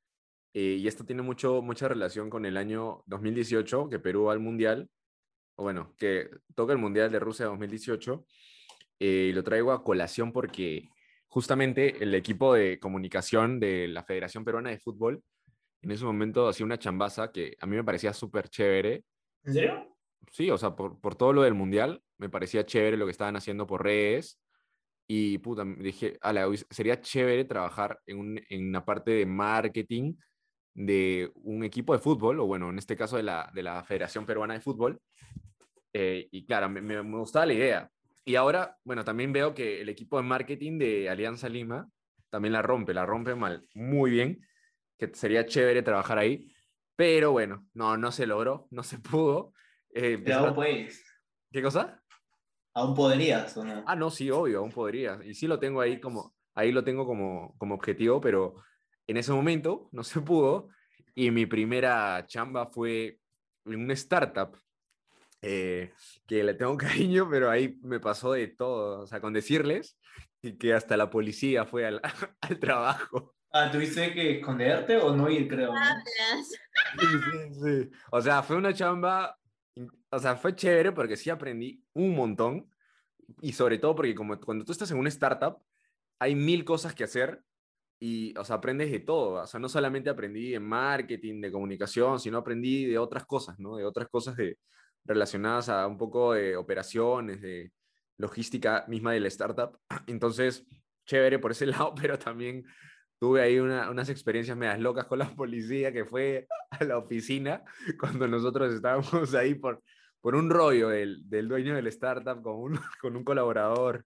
eh, 0.54 0.78
y 0.80 0.88
esto 0.88 1.06
tiene 1.06 1.22
mucho, 1.22 1.62
mucha 1.62 1.88
relación 1.88 2.30
con 2.30 2.46
el 2.46 2.58
año 2.58 3.04
2018, 3.06 3.90
que 3.90 4.00
Perú 4.00 4.26
va 4.26 4.34
al 4.34 4.40
Mundial, 4.40 4.90
o 5.56 5.64
bueno, 5.64 5.94
que 5.98 6.30
toca 6.56 6.74
el 6.74 6.80
Mundial 6.80 7.12
de 7.12 7.20
Rusia 7.20 7.46
2018, 7.46 8.26
eh, 9.00 9.28
y 9.30 9.34
lo 9.34 9.44
traigo 9.44 9.72
a 9.72 9.84
colación 9.84 10.32
porque 10.32 10.90
justamente 11.28 12.04
el 12.04 12.14
equipo 12.16 12.54
de 12.54 12.80
comunicación 12.80 13.60
de 13.60 13.88
la 13.88 14.04
Federación 14.04 14.44
Peruana 14.44 14.72
de 14.72 14.80
Fútbol 14.80 15.24
en 15.82 15.92
ese 15.92 16.04
momento 16.04 16.48
hacía 16.48 16.66
una 16.66 16.80
chambaza 16.80 17.32
que 17.32 17.56
a 17.60 17.66
mí 17.66 17.76
me 17.76 17.84
parecía 17.84 18.14
súper 18.14 18.50
chévere. 18.50 19.06
¿En 19.44 19.54
serio? 19.54 19.89
Sí, 20.32 20.50
o 20.50 20.58
sea, 20.58 20.76
por, 20.76 21.00
por, 21.00 21.16
todo 21.16 21.34
lo 21.34 21.42
del 21.42 21.54
mundial, 21.54 22.02
me 22.18 22.30
parecía 22.30 22.66
chévere 22.66 22.98
lo 22.98 23.06
que 23.06 23.12
estaban 23.12 23.36
haciendo 23.36 23.66
por 23.68 23.84
redes. 23.84 24.40
Y 25.08 25.40
puta, 25.40 25.66
dije, 25.66 26.18
ala, 26.22 26.48
sería 26.70 27.02
chévere 27.02 27.46
trabajar 27.46 28.00
en, 28.06 28.20
un, 28.20 28.42
en 28.50 28.70
una 28.70 28.86
parte 28.86 29.12
de 29.12 29.26
marketing 29.26 30.14
de 30.76 31.32
un 31.36 31.64
equipo 31.64 31.94
de 31.94 32.00
fútbol, 32.00 32.40
o 32.40 32.46
bueno, 32.46 32.70
en 32.70 32.78
este 32.78 32.96
caso 32.96 33.18
de 33.18 33.24
la, 33.24 33.50
de 33.54 33.64
la 33.64 33.84
Federación 33.84 34.26
Peruana 34.26 34.54
de 34.54 34.62
Fútbol. 34.62 35.02
Eh, 35.94 36.28
y 36.32 36.46
claro, 36.46 36.70
me, 36.70 36.82
me, 36.82 37.02
gustaba 37.02 37.48
la 37.48 37.54
idea. 37.54 37.92
Y 38.24 38.36
ahora, 38.36 38.78
bueno, 38.84 39.04
también 39.04 39.34
veo 39.34 39.56
que 39.56 39.82
el 39.82 39.90
equipo 39.90 40.18
de 40.18 40.24
marketing 40.24 40.78
de 40.78 41.10
Alianza 41.10 41.50
Lima 41.50 41.90
también 42.30 42.54
la 42.54 42.62
rompe, 42.62 42.94
la 42.94 43.06
rompe 43.06 43.34
mal, 43.36 43.68
muy 43.74 44.12
bien, 44.12 44.46
que 44.98 45.10
sería 45.14 45.46
chévere 45.46 45.82
trabajar 45.82 46.20
ahí. 46.20 46.54
Pero 46.96 47.32
bueno, 47.32 47.66
no, 47.74 47.98
no 47.98 48.12
se 48.12 48.28
logró, 48.28 48.68
no 48.72 48.84
se 48.84 49.00
pudo. 49.00 49.54
Eh, 49.94 50.22
Pero 50.24 50.40
aún 50.40 50.56
puedes. 50.56 51.04
¿Qué 51.52 51.62
cosa? 51.62 52.02
¿Aún 52.74 52.96
podrías 52.96 53.56
o 53.58 53.64
no? 53.64 53.84
Ah, 53.88 53.96
no, 53.96 54.10
sí, 54.10 54.30
obvio, 54.30 54.60
aún 54.60 54.72
podría. 54.72 55.20
Y 55.24 55.34
sí 55.34 55.48
lo 55.48 55.60
tengo 55.60 55.82
ahí 55.82 56.00
como, 56.00 56.36
ahí 56.54 56.72
lo 56.72 56.84
tengo 56.84 57.06
como, 57.06 57.56
como 57.58 57.76
objetivo, 57.76 58.22
pero 58.22 58.56
en 59.08 59.18
ese 59.18 59.32
momento 59.32 59.90
no 59.92 60.04
se 60.04 60.22
pudo. 60.22 60.70
Y 61.16 61.32
mi 61.32 61.46
primera 61.46 62.26
chamba 62.28 62.68
fue 62.68 63.20
en 63.66 63.84
una 63.84 63.94
startup 63.94 64.56
eh, 65.42 65.92
que 66.28 66.44
le 66.44 66.54
tengo 66.54 66.78
cariño, 66.78 67.28
pero 67.30 67.50
ahí 67.50 67.78
me 67.82 68.00
pasó 68.00 68.34
de 68.34 68.48
todo. 68.48 69.02
O 69.02 69.08
sea, 69.08 69.20
con 69.20 69.34
decirles 69.34 69.98
y 70.42 70.58
que 70.58 70.74
hasta 70.74 70.96
la 70.96 71.10
policía 71.10 71.66
fue 71.66 71.86
al, 71.86 72.02
al 72.42 72.60
trabajo. 72.60 73.36
Ah, 73.52 73.72
¿tuviste 73.72 74.14
que 74.14 74.38
esconderte 74.38 74.98
o 74.98 75.16
no 75.16 75.28
ir, 75.30 75.48
creo? 75.48 75.74
¿no? 75.74 75.80
Sí, 77.00 77.08
sí, 77.08 77.54
sí. 77.54 77.90
O 78.12 78.22
sea, 78.22 78.44
fue 78.44 78.56
una 78.56 78.74
chamba 78.74 79.39
o 80.10 80.20
sea, 80.20 80.36
fue 80.36 80.56
chévere 80.56 80.92
porque 80.92 81.18
sí 81.18 81.30
aprendí 81.30 81.84
un 81.94 82.16
montón 82.16 82.70
y 83.42 83.54
sobre 83.54 83.78
todo 83.78 83.96
porque 83.96 84.16
como 84.16 84.40
cuando 84.40 84.66
tú 84.66 84.72
estás 84.72 84.92
en 84.92 84.98
una 84.98 85.10
startup, 85.10 85.58
hay 86.20 86.36
mil 86.36 86.66
cosas 86.66 86.94
que 86.94 87.04
hacer 87.04 87.44
y, 88.00 88.38
o 88.38 88.46
sea, 88.46 88.58
aprendes 88.58 88.92
de 88.92 89.00
todo. 89.00 89.42
O 89.44 89.48
sea, 89.48 89.60
no 89.60 89.70
solamente 89.70 90.10
aprendí 90.10 90.56
en 90.56 90.64
marketing, 90.64 91.42
de 91.42 91.52
comunicación, 91.52 92.20
sino 92.20 92.38
aprendí 92.38 92.86
de 92.86 92.98
otras 92.98 93.26
cosas, 93.26 93.60
¿no? 93.60 93.76
De 93.76 93.86
otras 93.86 94.08
cosas 94.10 94.36
de, 94.38 94.58
relacionadas 95.06 95.70
a 95.70 95.88
un 95.88 95.98
poco 95.98 96.34
de 96.34 96.56
operaciones, 96.56 97.42
de 97.42 97.72
logística 98.18 98.86
misma 98.88 99.14
de 99.14 99.20
la 99.22 99.28
startup. 99.28 99.78
Entonces, 100.08 100.66
chévere 101.06 101.40
por 101.40 101.52
ese 101.52 101.66
lado, 101.68 101.94
pero 101.96 102.18
también 102.18 102.66
tuve 103.20 103.42
ahí 103.42 103.60
unas 103.60 104.10
experiencias 104.10 104.58
medias 104.58 104.80
locas 104.80 105.06
con 105.06 105.20
la 105.20 105.30
policía 105.36 105.92
que 105.92 106.06
fue 106.06 106.48
a 106.72 106.84
la 106.84 106.98
oficina 106.98 107.64
cuando 108.00 108.28
nosotros 108.28 108.74
estábamos 108.74 109.34
ahí 109.36 109.56
por, 109.56 109.84
por 110.22 110.36
un 110.36 110.50
rollo 110.50 110.90
del, 110.90 111.30
del 111.30 111.48
dueño 111.48 111.76
del 111.76 111.88
startup 111.88 112.42
con 112.42 112.56
un, 112.56 112.80
con 113.02 113.16
un 113.16 113.24
colaborador. 113.24 114.06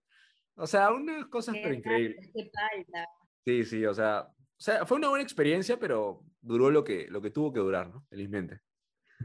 O 0.56 0.68
sea, 0.68 0.92
unas 0.92 1.26
cosas 1.28 1.56
pero 1.62 1.74
increíbles. 1.74 2.32
Sí, 3.46 3.64
sí, 3.66 3.86
o 3.86 3.94
sea, 3.94 4.28
o 4.30 4.62
sea, 4.64 4.86
fue 4.86 4.98
una 4.98 5.10
buena 5.10 5.24
experiencia, 5.24 5.78
pero 5.80 6.24
duró 6.42 6.70
lo 6.70 6.84
que, 6.84 7.08
lo 7.10 7.22
que 7.22 7.32
tuvo 7.32 7.52
que 7.52 7.60
durar, 7.60 7.90
¿no? 7.90 8.06
Felizmente. 8.10 8.62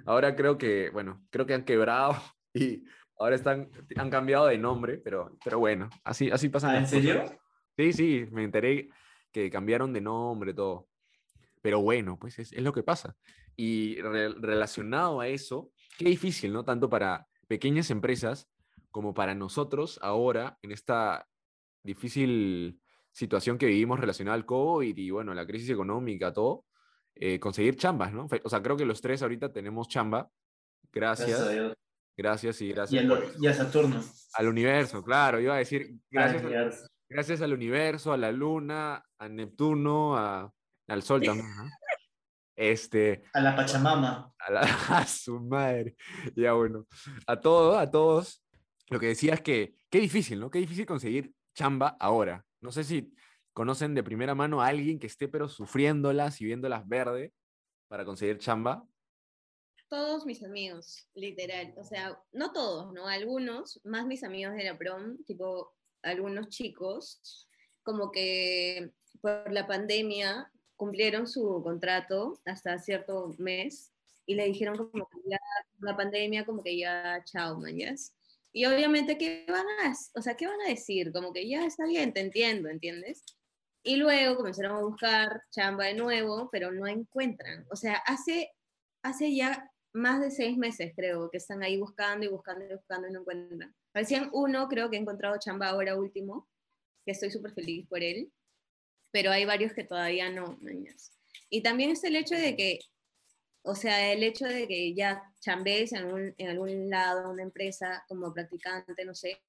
Ahora 0.07 0.35
creo 0.35 0.57
que, 0.57 0.90
bueno, 0.90 1.25
creo 1.30 1.45
que 1.45 1.54
han 1.54 1.64
quebrado 1.64 2.16
y 2.54 2.85
ahora 3.18 3.37
están, 3.37 3.71
han 3.97 4.11
cambiado 4.11 4.47
de 4.47 4.59
nombre, 4.59 4.99
pero, 4.99 5.37
pero 5.45 5.59
bueno, 5.59 5.90
así, 6.02 6.30
así 6.30 6.49
pasan 6.49 6.71
¿Ah, 6.71 6.78
¿En 6.78 6.87
serio? 6.87 7.25
Sí, 7.76 7.92
sí, 7.92 8.26
me 8.33 8.45
enteré 8.45 8.88
que 9.32 9.50
cambiaron 9.50 9.92
de 9.92 10.00
nombre, 10.00 10.54
todo. 10.54 10.88
Pero 11.61 11.80
bueno, 11.80 12.18
pues 12.18 12.38
es, 12.38 12.52
es 12.52 12.62
lo 12.62 12.73
que 12.73 12.82
pasa. 12.82 13.16
Y 13.56 14.00
relacionado 14.00 15.20
a 15.20 15.28
eso, 15.28 15.73
qué 15.99 16.06
difícil, 16.06 16.52
¿no? 16.52 16.64
Tanto 16.64 16.88
para 16.88 17.26
pequeñas 17.49 17.90
empresas 17.90 18.49
como 18.90 19.14
para 19.14 19.35
nosotros 19.35 19.99
ahora, 20.02 20.58
en 20.62 20.73
esta 20.73 21.26
difícil 21.82 22.80
situación 23.11 23.58
que 23.58 23.66
vivimos 23.66 23.99
relacionada 23.99 24.37
al 24.37 24.47
COVID 24.47 24.97
y, 24.97 25.11
bueno, 25.11 25.35
la 25.35 25.47
crisis 25.47 25.70
económica, 25.70 26.32
todo, 26.32 26.64
eh, 27.14 27.40
conseguir 27.40 27.76
chambas, 27.76 28.12
¿no? 28.12 28.28
O 28.44 28.49
sea, 28.49 28.62
creo 28.62 28.76
que 28.76 28.85
los 28.85 29.00
tres 29.00 29.23
ahorita 29.23 29.52
tenemos 29.52 29.88
chamba. 29.88 30.30
Gracias. 30.92 31.28
Gracias, 31.28 31.49
a 31.49 31.50
Dios. 31.50 31.75
gracias 32.16 32.61
y 32.61 32.68
gracias. 32.73 33.04
Y, 33.40 33.47
a 33.47 33.54
Saturno. 33.54 34.02
Al 34.35 34.49
universo, 34.49 35.02
claro, 35.02 35.40
iba 35.40 35.54
a 35.54 35.58
decir, 35.58 35.97
gracias, 36.11 36.88
gracias 37.08 37.40
al 37.42 37.52
universo, 37.52 38.12
a 38.12 38.16
la 38.16 38.32
luna, 38.32 39.04
a 39.18 39.28
Neptuno, 39.28 40.16
a, 40.16 40.52
al 40.88 41.02
sol 41.02 41.22
también, 41.22 41.46
¿no? 41.56 41.70
Este, 42.56 43.22
a 43.34 43.40
la 43.40 43.54
Pachamama. 43.54 44.34
A, 44.38 44.50
la, 44.50 44.60
a 44.98 45.06
su 45.06 45.38
madre. 45.40 45.96
Ya 46.34 46.54
bueno. 46.54 46.86
A 47.26 47.40
todos, 47.40 47.78
a 47.78 47.88
todos. 47.88 48.42
Lo 48.90 48.98
que 48.98 49.06
decía 49.06 49.34
es 49.34 49.42
que 49.42 49.76
qué 49.88 50.00
difícil, 50.00 50.40
¿no? 50.40 50.50
Qué 50.50 50.58
difícil 50.58 50.84
conseguir 50.84 51.32
chamba 51.54 51.96
ahora. 52.00 52.44
No 52.60 52.72
sé 52.72 52.82
si 52.82 53.14
conocen 53.52 53.94
de 53.94 54.02
primera 54.02 54.34
mano 54.34 54.60
a 54.60 54.66
alguien 54.66 54.98
que 54.98 55.06
esté 55.06 55.28
pero 55.28 55.48
sufriéndolas 55.48 56.40
y 56.40 56.46
viéndolas 56.46 56.86
verde 56.88 57.32
para 57.88 58.04
conseguir 58.04 58.38
chamba. 58.38 58.84
Todos 59.88 60.26
mis 60.26 60.42
amigos, 60.42 61.08
literal. 61.14 61.74
O 61.76 61.84
sea, 61.84 62.20
no 62.32 62.52
todos, 62.52 62.92
¿no? 62.92 63.06
Algunos, 63.06 63.80
más 63.84 64.04
mis 64.04 64.24
amigos 64.24 64.54
de 64.54 64.64
la 64.64 64.76
prom, 64.76 65.22
tipo 65.24 65.77
algunos 66.08 66.48
chicos, 66.48 67.48
como 67.82 68.10
que 68.10 68.92
por 69.20 69.52
la 69.52 69.66
pandemia 69.66 70.50
cumplieron 70.76 71.26
su 71.26 71.60
contrato 71.62 72.40
hasta 72.44 72.78
cierto 72.78 73.34
mes 73.38 73.92
y 74.26 74.34
le 74.34 74.44
dijeron 74.44 74.76
como 74.76 75.08
que 75.08 75.18
ya 75.24 75.38
la 75.80 75.96
pandemia, 75.96 76.44
como 76.44 76.62
que 76.62 76.78
ya, 76.78 77.22
chao, 77.24 77.58
mañas. 77.58 78.14
Y 78.52 78.66
obviamente, 78.66 79.18
¿qué 79.18 79.46
van 79.48 79.66
a, 79.82 79.92
o 80.14 80.22
sea, 80.22 80.36
¿qué 80.36 80.46
van 80.46 80.60
a 80.66 80.68
decir? 80.68 81.12
Como 81.12 81.32
que 81.32 81.48
ya 81.48 81.64
está 81.64 81.86
bien, 81.86 82.12
te 82.12 82.20
entiendo, 82.20 82.68
¿entiendes? 82.68 83.24
Y 83.82 83.96
luego 83.96 84.36
comenzaron 84.36 84.76
a 84.76 84.82
buscar 84.82 85.42
chamba 85.50 85.86
de 85.86 85.94
nuevo, 85.94 86.48
pero 86.50 86.72
no 86.72 86.86
encuentran. 86.86 87.66
O 87.70 87.76
sea, 87.76 87.94
hace, 88.06 88.52
hace 89.02 89.34
ya 89.34 89.70
más 89.92 90.20
de 90.20 90.30
seis 90.30 90.56
meses, 90.58 90.92
creo, 90.94 91.30
que 91.30 91.38
están 91.38 91.62
ahí 91.62 91.78
buscando 91.78 92.26
y 92.26 92.28
buscando 92.28 92.64
y 92.64 92.74
buscando 92.74 93.08
y 93.08 93.12
no 93.12 93.20
encuentran. 93.20 93.74
Recién 93.98 94.28
uno 94.32 94.68
creo 94.68 94.88
que 94.88 94.96
ha 94.96 95.00
encontrado 95.00 95.40
chamba 95.40 95.70
ahora 95.70 95.96
último, 95.96 96.48
que 97.04 97.10
estoy 97.10 97.32
súper 97.32 97.52
feliz 97.52 97.84
por 97.88 98.00
él, 98.00 98.30
pero 99.10 99.32
hay 99.32 99.44
varios 99.44 99.72
que 99.72 99.82
todavía 99.82 100.30
no. 100.30 100.56
Y 101.50 101.62
también 101.62 101.90
es 101.90 102.04
el 102.04 102.14
hecho 102.14 102.36
de 102.36 102.54
que, 102.54 102.78
o 103.62 103.74
sea, 103.74 104.12
el 104.12 104.22
hecho 104.22 104.44
de 104.44 104.68
que 104.68 104.94
ya 104.94 105.24
chambees 105.40 105.92
en, 105.94 106.04
un, 106.04 106.32
en 106.38 106.48
algún 106.48 106.88
lado, 106.88 107.28
una 107.28 107.42
empresa 107.42 108.04
como 108.06 108.32
practicante, 108.32 109.04
no 109.04 109.16
sé, 109.16 109.42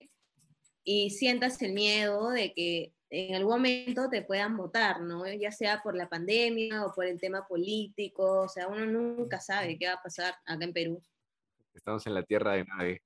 y 0.84 1.12
sientas 1.12 1.62
el 1.62 1.74
miedo 1.74 2.32
de 2.32 2.52
que 2.52 2.96
en 3.12 3.36
algún 3.36 3.54
momento 3.54 4.10
te 4.10 4.24
puedan 4.24 4.58
votar, 4.58 5.00
¿no? 5.02 5.32
Ya 5.32 5.52
sea 5.52 5.84
por 5.84 5.96
la 5.96 6.10
pandemia 6.10 6.88
o 6.88 6.92
por 6.96 7.06
el 7.06 7.20
tema 7.20 7.46
político, 7.48 8.42
o 8.42 8.50
sea, 8.50 8.68
uno 8.68 8.88
nunca 8.88 9.40
sabe 9.40 9.78
qué 9.78 9.86
va 9.86 9.94
a 9.94 10.02
pasar 10.02 10.34
acá 10.44 10.66
en 10.66 10.74
Perú. 10.74 11.04
Estamos 11.76 12.08
en 12.08 12.16
la 12.16 12.24
tierra 12.24 12.54
de 12.54 12.66
nadie. 12.66 13.04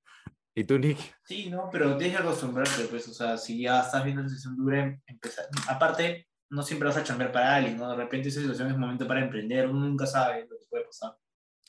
¿Y 0.55 0.63
tú, 0.65 0.77
Nick? 0.77 0.99
Sí, 1.23 1.49
no, 1.49 1.67
pero 1.71 1.97
tienes 1.97 2.17
que 2.17 2.23
acostumbrarte, 2.23 2.83
pues, 2.85 3.07
o 3.07 3.13
sea, 3.13 3.37
si 3.37 3.63
ya 3.63 3.81
estás 3.81 4.03
viendo 4.03 4.21
la 4.21 4.29
situación 4.29 4.55
dura, 4.55 4.99
empezar. 5.07 5.45
Aparte, 5.67 6.27
no 6.49 6.61
siempre 6.61 6.87
vas 6.87 6.97
a 6.97 7.03
chambear 7.03 7.31
para 7.31 7.55
alguien, 7.55 7.77
¿no? 7.77 7.89
De 7.89 7.95
repente 7.95 8.29
esa 8.29 8.39
situación 8.39 8.69
es 8.69 8.77
momento 8.77 9.07
para 9.07 9.23
emprender, 9.23 9.67
uno 9.67 9.79
nunca 9.79 10.05
sabe 10.05 10.41
lo 10.47 10.57
que 10.59 10.65
puede 10.69 10.85
pasar. 10.85 11.17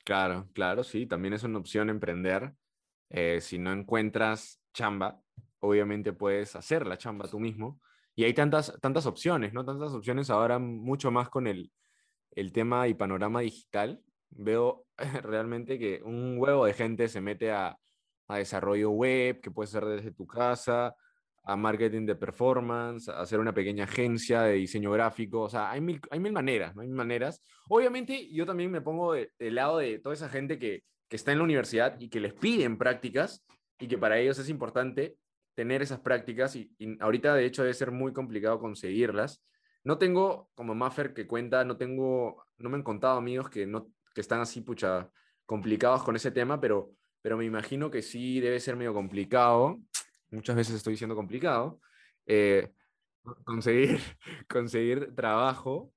Claro, 0.05 0.51
claro, 0.53 0.85
sí, 0.85 1.07
también 1.07 1.33
es 1.33 1.43
una 1.45 1.59
opción 1.59 1.89
emprender. 1.89 2.53
Eh, 3.09 3.41
si 3.41 3.59
no 3.59 3.73
encuentras 3.73 4.61
chamba, 4.75 5.19
obviamente 5.61 6.13
puedes 6.13 6.55
hacer 6.55 6.87
la 6.87 6.99
chamba 6.99 7.27
tú 7.27 7.41
mismo. 7.41 7.81
Y 8.15 8.25
hay 8.25 8.35
tantas, 8.35 8.79
tantas 8.83 9.07
opciones, 9.07 9.55
¿no? 9.55 9.65
Tantas 9.65 9.93
opciones 9.93 10.29
ahora, 10.29 10.59
mucho 10.59 11.11
más 11.11 11.31
con 11.31 11.47
el, 11.47 11.73
el 12.33 12.53
tema 12.53 12.87
y 12.87 12.93
panorama 12.93 13.41
digital. 13.41 14.03
Veo 14.29 14.85
realmente 15.23 15.79
que 15.79 16.03
un 16.05 16.37
huevo 16.39 16.67
de 16.67 16.75
gente 16.75 17.09
se 17.09 17.23
mete 17.23 17.51
a, 17.51 17.79
a 18.35 18.39
desarrollo 18.39 18.91
web, 18.91 19.41
que 19.41 19.51
puede 19.51 19.69
ser 19.69 19.85
desde 19.85 20.13
tu 20.13 20.27
casa, 20.27 20.95
a 21.45 21.57
marketing 21.57 22.07
de 22.07 22.17
performance, 22.17 23.09
a 23.09 23.21
hacer 23.21 23.39
una 23.39 23.53
pequeña 23.53 23.85
agencia 23.85 24.43
de 24.43 24.55
diseño 24.55 24.91
gráfico, 24.91 25.43
o 25.43 25.49
sea, 25.49 25.71
hay 25.71 25.81
mil, 25.81 26.01
hay 26.11 26.19
mil 26.19 26.33
maneras, 26.33 26.75
mil 26.75 26.91
maneras. 26.91 27.43
Obviamente, 27.69 28.31
yo 28.33 28.47
también 28.47 28.71
me 28.71 28.81
pongo 28.81 29.13
del 29.13 29.55
lado 29.55 29.79
de 29.79 29.99
toda 29.99 30.15
esa 30.15 30.29
gente 30.29 30.59
que, 30.59 30.85
que 31.09 31.17
está 31.17 31.33
en 31.33 31.39
la 31.39 31.45
universidad 31.45 32.01
y 32.01 32.09
que 32.09 32.21
les 32.21 32.33
piden 32.33 32.79
prácticas 32.79 33.45
y 33.79 33.89
que 33.89 33.99
para 33.99 34.19
ellos 34.19 34.39
es 34.39 34.49
importante 34.49 35.17
tener 35.55 35.83
esas 35.83 36.01
prácticas 36.01 36.57
y, 36.57 36.75
y 36.79 37.01
ahorita 37.01 37.35
de 37.35 37.45
hecho 37.45 37.63
debe 37.63 37.75
ser 37.75 37.91
muy 37.91 38.13
complicado 38.13 38.59
conseguirlas. 38.59 39.45
No 39.85 39.99
tengo, 39.99 40.49
como 40.55 40.75
Maffer 40.75 41.13
que 41.13 41.27
cuenta, 41.27 41.63
no 41.65 41.77
tengo, 41.77 42.43
no 42.57 42.71
me 42.71 42.77
han 42.77 42.83
contado 42.83 43.19
amigos 43.19 43.51
que, 43.51 43.67
no, 43.67 43.93
que 44.15 44.23
están 44.23 44.41
así, 44.41 44.63
pucha, 44.63 45.11
complicados 45.45 46.03
con 46.03 46.17
ese 46.17 46.31
tema, 46.31 46.59
pero 46.59 46.93
pero 47.25 47.39
me 47.39 47.47
imagino 47.47 47.91
que 47.91 48.03
sí 48.03 48.39
debe 48.39 48.61
ser 48.61 48.77
medio 48.77 48.93
complicado, 48.93 49.81
muchas 50.31 50.57
veces 50.57 50.75
estoy 50.75 50.93
diciendo 50.93 51.17
complicado, 51.17 51.81
eh, 52.27 52.71
conseguir, 53.45 53.99
conseguir 54.49 55.15
trabajo 55.15 55.91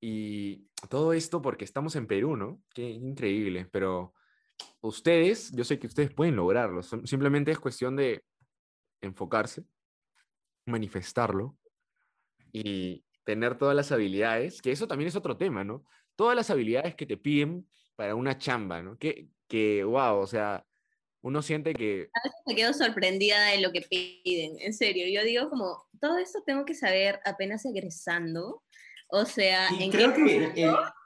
y 0.00 0.66
todo 0.88 1.12
esto 1.12 1.42
porque 1.42 1.66
estamos 1.66 1.96
en 1.96 2.06
Perú, 2.06 2.34
¿no? 2.34 2.62
Qué 2.72 2.88
increíble, 2.88 3.68
pero 3.70 4.14
ustedes, 4.80 5.52
yo 5.52 5.64
sé 5.64 5.78
que 5.78 5.86
ustedes 5.86 6.14
pueden 6.14 6.36
lograrlo, 6.36 6.82
simplemente 6.82 7.50
es 7.50 7.60
cuestión 7.60 7.94
de 7.94 8.24
enfocarse, 9.02 9.66
manifestarlo 10.64 11.58
y 12.54 13.04
tener 13.24 13.58
todas 13.58 13.76
las 13.76 13.92
habilidades, 13.92 14.62
que 14.62 14.72
eso 14.72 14.88
también 14.88 15.08
es 15.08 15.16
otro 15.16 15.36
tema, 15.36 15.62
¿no? 15.62 15.84
Todas 16.16 16.34
las 16.34 16.48
habilidades 16.48 16.94
que 16.94 17.04
te 17.04 17.18
piden 17.18 17.68
para 17.96 18.14
una 18.14 18.38
chamba, 18.38 18.82
¿no? 18.82 18.96
¿Qué, 18.96 19.28
que, 19.48 19.84
wow, 19.84 20.18
o 20.18 20.26
sea, 20.26 20.64
uno 21.22 21.40
siente 21.42 21.72
que... 21.72 22.10
A 22.12 22.20
veces 22.22 22.40
me 22.46 22.54
quedo 22.54 22.72
sorprendida 22.72 23.46
de 23.46 23.60
lo 23.60 23.72
que 23.72 23.80
piden, 23.80 24.56
en 24.60 24.74
serio. 24.74 25.06
Yo 25.08 25.24
digo 25.26 25.48
como, 25.48 25.84
todo 26.00 26.18
esto 26.18 26.42
tengo 26.44 26.64
que 26.64 26.74
saber 26.74 27.18
apenas 27.24 27.64
egresando. 27.64 28.62
O 29.08 29.24
sea, 29.24 29.68
¿en 29.68 29.90
creo 29.90 30.12
que 30.12 30.50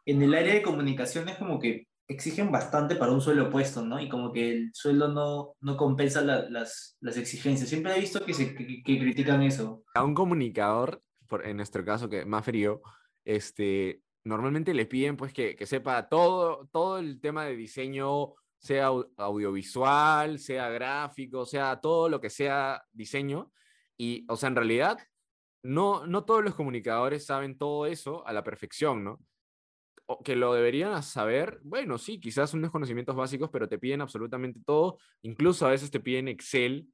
en, 0.07 0.23
el 0.23 0.35
área 0.35 0.55
de 0.55 0.63
comunicación 0.63 1.29
es 1.29 1.37
como 1.37 1.61
que 1.61 1.87
exigen 2.09 2.51
bastante 2.51 2.97
para 2.97 3.13
un 3.13 3.21
sueldo 3.21 3.51
puesto, 3.51 3.85
¿no? 3.85 4.01
Y 4.01 4.09
como 4.09 4.33
que 4.33 4.51
el 4.51 4.71
sueldo 4.73 5.09
no, 5.09 5.55
no 5.61 5.77
compensa 5.77 6.23
las, 6.23 6.97
las, 7.01 7.17
exigencias. 7.17 7.69
Siempre 7.69 7.95
he 7.95 8.01
visto 8.01 8.25
que, 8.25 8.33
se, 8.35 8.55
que, 8.55 8.99
critican 8.99 9.43
eso. 9.43 9.85
A 9.95 10.03
un 10.03 10.15
comunicador, 10.15 11.03
por, 11.29 11.47
en 11.47 11.59
nuestro 11.59 11.85
caso, 11.85 12.09
que 12.09 12.25
más 12.25 12.45
frío, 12.45 12.81
este, 13.25 14.01
normalmente 14.29 14.75
le 14.75 14.87
piden 14.87 15.17
pues 15.17 15.33
que, 15.33 15.57
que, 15.57 15.67
sepa 15.67 16.09
todo, 16.09 16.69
todo 16.71 16.99
el 16.99 17.21
tema 17.21 17.45
de 17.47 17.57
diseño, 17.57 18.35
sea 18.59 18.89
audiovisual, 19.17 20.39
sea 20.39 20.69
gráfico, 20.69 21.47
sea 21.47 21.81
todo 21.81 22.09
lo 22.09 22.21
que 22.21 22.31
sea 22.31 22.83
diseño. 22.93 23.51
Y, 23.97 24.27
o 24.29 24.37
sea, 24.37 24.49
en 24.49 24.57
realidad, 24.57 24.99
no, 25.63 26.07
no 26.07 26.25
todos 26.25 26.45
los 26.45 26.55
comunicadores 26.55 27.25
saben 27.27 27.57
todo 27.57 27.87
eso 27.87 28.27
a 28.27 28.33
la 28.33 28.45
perfección, 28.45 29.03
¿no? 29.03 29.21
O 30.07 30.23
que 30.23 30.37
lo 30.37 30.55
deberían 30.55 31.03
saber, 31.03 31.61
bueno, 31.63 31.99
sí, 31.99 32.21
quizás 32.21 32.55
unos 32.55 32.71
conocimientos 32.71 33.17
básicos, 33.17 33.51
pero 33.51 33.69
te 33.69 33.79
piden 33.79 34.01
absolutamente 34.01 34.61
todo. 34.65 34.99
Incluso 35.23 35.67
a 35.67 35.71
veces 35.71 35.91
te 35.91 36.01
piden 36.01 36.29
Excel 36.29 36.89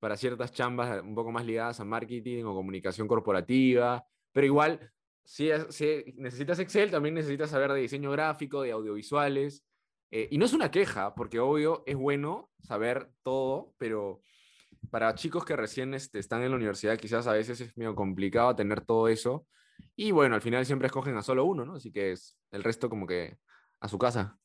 para 0.00 0.16
ciertas 0.16 0.52
chambas 0.52 1.02
un 1.02 1.14
poco 1.14 1.32
más 1.32 1.44
ligadas 1.44 1.80
a 1.80 1.84
marketing 1.84 2.44
o 2.44 2.54
comunicación 2.54 3.08
corporativa, 3.08 4.04
pero 4.32 4.46
igual 4.46 4.92
si, 5.28 5.50
necesitas 6.16 6.58
Excel, 6.58 6.90
también 6.90 7.14
necesitas 7.14 7.50
saber 7.50 7.70
de 7.72 7.80
diseño 7.80 8.10
gráfico, 8.10 8.62
de 8.62 8.72
audiovisuales. 8.72 9.62
Eh, 10.10 10.26
y 10.30 10.38
no 10.38 10.46
es 10.46 10.54
una 10.54 10.70
queja, 10.70 11.14
porque 11.14 11.38
obvio 11.38 11.82
es 11.84 11.96
bueno 11.96 12.50
saber 12.62 13.10
todo, 13.22 13.74
pero 13.76 14.22
para 14.90 15.14
chicos 15.14 15.44
que 15.44 15.54
recién 15.54 15.92
este, 15.92 16.18
están 16.18 16.42
en 16.42 16.50
la 16.50 16.56
universidad, 16.56 16.96
quizás 16.96 17.26
a 17.26 17.34
veces 17.34 17.60
es 17.60 17.76
medio 17.76 17.94
complicado 17.94 18.56
tener 18.56 18.80
todo 18.80 19.06
eso. 19.06 19.46
Y 19.94 20.12
bueno, 20.12 20.34
al 20.34 20.40
final 20.40 20.64
siempre 20.64 20.86
escogen 20.86 21.18
a 21.18 21.22
solo 21.22 21.44
uno, 21.44 21.66
¿no? 21.66 21.74
Así 21.74 21.92
que 21.92 22.12
es 22.12 22.38
el 22.50 22.64
resto 22.64 22.88
como 22.88 23.06
que 23.06 23.36
a 23.80 23.88
su 23.88 23.98
casa. 23.98 24.38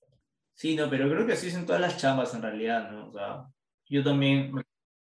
Sí, 0.54 0.76
no, 0.76 0.89
pero 0.89 1.10
creo 1.10 1.26
que 1.26 1.34
así 1.34 1.50
son 1.50 1.65
todas 1.65 1.80
las 1.80 1.98
chambas 1.98 2.36
en 2.36 2.41
realidad, 2.41 2.91
¿no? 2.91 3.08
O 3.08 3.13
sea, 3.13 3.46
yo 3.86 4.04
también... 4.04 4.52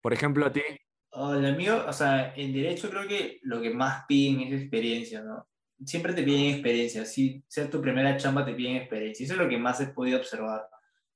Por 0.01 0.13
ejemplo, 0.13 0.47
a 0.47 0.53
ti. 0.53 0.63
Oh, 1.11 1.35
el 1.35 1.57
mío, 1.57 1.85
o 1.85 1.93
sea, 1.93 2.33
en 2.37 2.53
derecho 2.53 2.89
creo 2.91 3.09
que 3.09 3.41
lo 3.43 3.61
que 3.61 3.71
más 3.71 4.05
piden 4.07 4.43
es 4.43 4.61
experiencia, 4.61 5.21
¿no? 5.21 5.49
Siempre 5.87 6.13
te 6.13 6.23
piden 6.23 6.55
experiencia. 6.55 7.05
Si 7.05 7.43
sea 7.49 7.69
tu 7.69 7.81
primera 7.81 8.17
chamba, 8.17 8.45
te 8.45 8.55
piden 8.55 8.77
experiencia. 8.77 9.25
Eso 9.25 9.35
es 9.35 9.39
lo 9.39 9.49
que 9.49 9.59
más 9.59 9.81
he 9.81 9.87
podido 9.89 10.19
observar. 10.19 10.67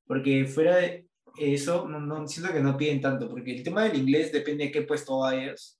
Porque 0.07 0.46
fuera 0.46 0.76
de 0.76 1.07
eso, 1.38 1.88
no, 1.88 2.00
no, 2.00 2.26
siento 2.26 2.52
que 2.52 2.61
no 2.61 2.76
piden 2.76 3.00
tanto, 3.00 3.28
porque 3.28 3.54
el 3.54 3.62
tema 3.62 3.85
del 3.85 3.98
inglés 3.98 4.33
depende 4.33 4.64
de 4.64 4.72
qué 4.72 4.83
puesto 4.83 5.20
vayas. 5.20 5.78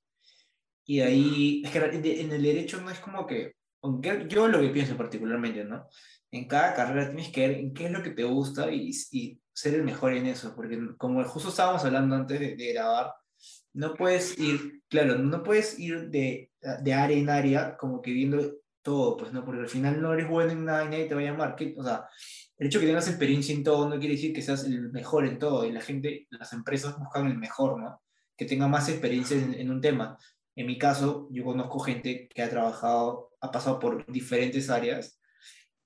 Y 0.85 1.01
ahí, 1.01 1.63
es 1.65 1.71
que 1.71 1.79
en 1.79 2.33
el 2.33 2.43
derecho 2.43 2.81
no 2.81 2.91
es 2.91 2.99
como 2.99 3.27
que, 3.27 3.55
aunque 3.83 4.27
yo 4.29 4.49
lo 4.49 4.61
que 4.61 4.69
pienso 4.69 4.97
particularmente, 4.97 5.65
¿no? 5.65 5.87
En 6.31 6.47
cada 6.47 6.75
carrera 6.75 7.09
tienes 7.09 7.31
que 7.31 7.47
ver 7.47 7.59
en 7.59 7.75
qué 7.75 7.87
es 7.87 7.91
lo 7.91 8.03
que 8.03 8.11
te 8.11 8.25
gusta 8.25 8.71
y, 8.71 8.91
y 9.13 9.41
ser 9.53 9.75
el 9.75 9.83
mejor 9.83 10.15
en 10.15 10.27
eso, 10.27 10.55
porque 10.55 10.79
como 10.97 11.23
justo 11.25 11.51
estábamos 11.51 11.85
hablando 11.85 12.17
antes 12.17 12.41
de, 12.41 12.57
de 12.57 12.73
grabar, 12.73 13.13
no 13.73 13.95
puedes 13.95 14.39
ir, 14.39 14.83
claro, 14.89 15.19
no 15.19 15.43
puedes 15.43 15.79
ir 15.79 16.09
de, 16.09 16.51
de 16.83 16.95
área 16.95 17.17
en 17.17 17.29
área 17.29 17.77
como 17.77 18.01
que 18.03 18.13
viendo 18.13 18.59
todo, 18.83 19.17
pues 19.17 19.33
no, 19.33 19.45
porque 19.45 19.61
al 19.61 19.69
final 19.69 20.01
no 20.01 20.13
eres 20.13 20.29
bueno 20.29 20.53
en 20.53 20.65
nada 20.65 20.85
y 20.85 20.89
nadie 20.89 21.07
te 21.07 21.15
va 21.15 21.21
a 21.21 21.25
llamar. 21.25 21.57
O 21.77 21.83
sea, 21.83 22.09
el 22.59 22.67
hecho 22.67 22.79
de 22.79 22.85
que 22.85 22.91
tengas 22.91 23.09
experiencia 23.09 23.55
en 23.55 23.63
todo 23.63 23.89
no 23.89 23.99
quiere 23.99 24.15
decir 24.15 24.33
que 24.33 24.43
seas 24.43 24.65
el 24.65 24.91
mejor 24.91 25.27
en 25.27 25.39
todo, 25.39 25.65
y 25.65 25.73
la 25.73 25.81
gente, 25.81 26.27
las 26.31 26.53
empresas 26.53 26.99
buscan 26.99 27.27
el 27.27 27.39
mejor, 27.39 27.81
¿no? 27.81 28.03
Que 28.37 28.45
tenga 28.45 28.69
más 28.69 28.89
experiencia 28.89 29.37
en, 29.37 29.71
un 29.71 29.81
tema. 29.81 30.19
En 30.57 30.67
mi 30.67 30.79
caso, 30.79 31.29
yo 31.31 31.45
conozco 31.45 31.79
gente 31.81 32.29
que 32.29 32.43
ha 32.43 32.51
trabajado, 32.51 33.31
ha 33.41 33.51
pasado 33.51 33.79
por 33.79 34.11
diferentes 34.11 34.71
áreas 34.71 35.21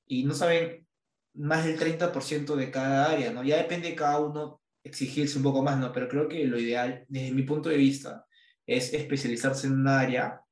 y 0.07 0.25
no 0.25 0.35
saben 0.35 0.87
más 1.35 1.65
del 1.65 1.79
30% 1.79 2.57
de 2.57 2.71
cada 2.71 3.11
área, 3.11 3.33
¿no? 3.33 3.43
Ya 3.43 3.57
depende 3.57 3.91
de 3.91 3.97
cada 3.97 4.21
uno 4.21 4.61
exigirse 4.85 5.37
un 5.39 5.45
poco 5.45 5.63
más, 5.63 5.79
¿no? 5.79 5.93
Pero 5.93 6.09
creo 6.09 6.29
que 6.29 6.45
lo 6.45 6.59
ideal, 6.59 7.05
desde 7.09 7.33
mi 7.33 7.43
punto 7.43 7.69
de 7.69 7.77
vista, 7.77 8.27
es 8.67 8.93
especializarse 8.93 9.67
en 9.67 9.75
un 9.75 9.89
área 9.89 10.43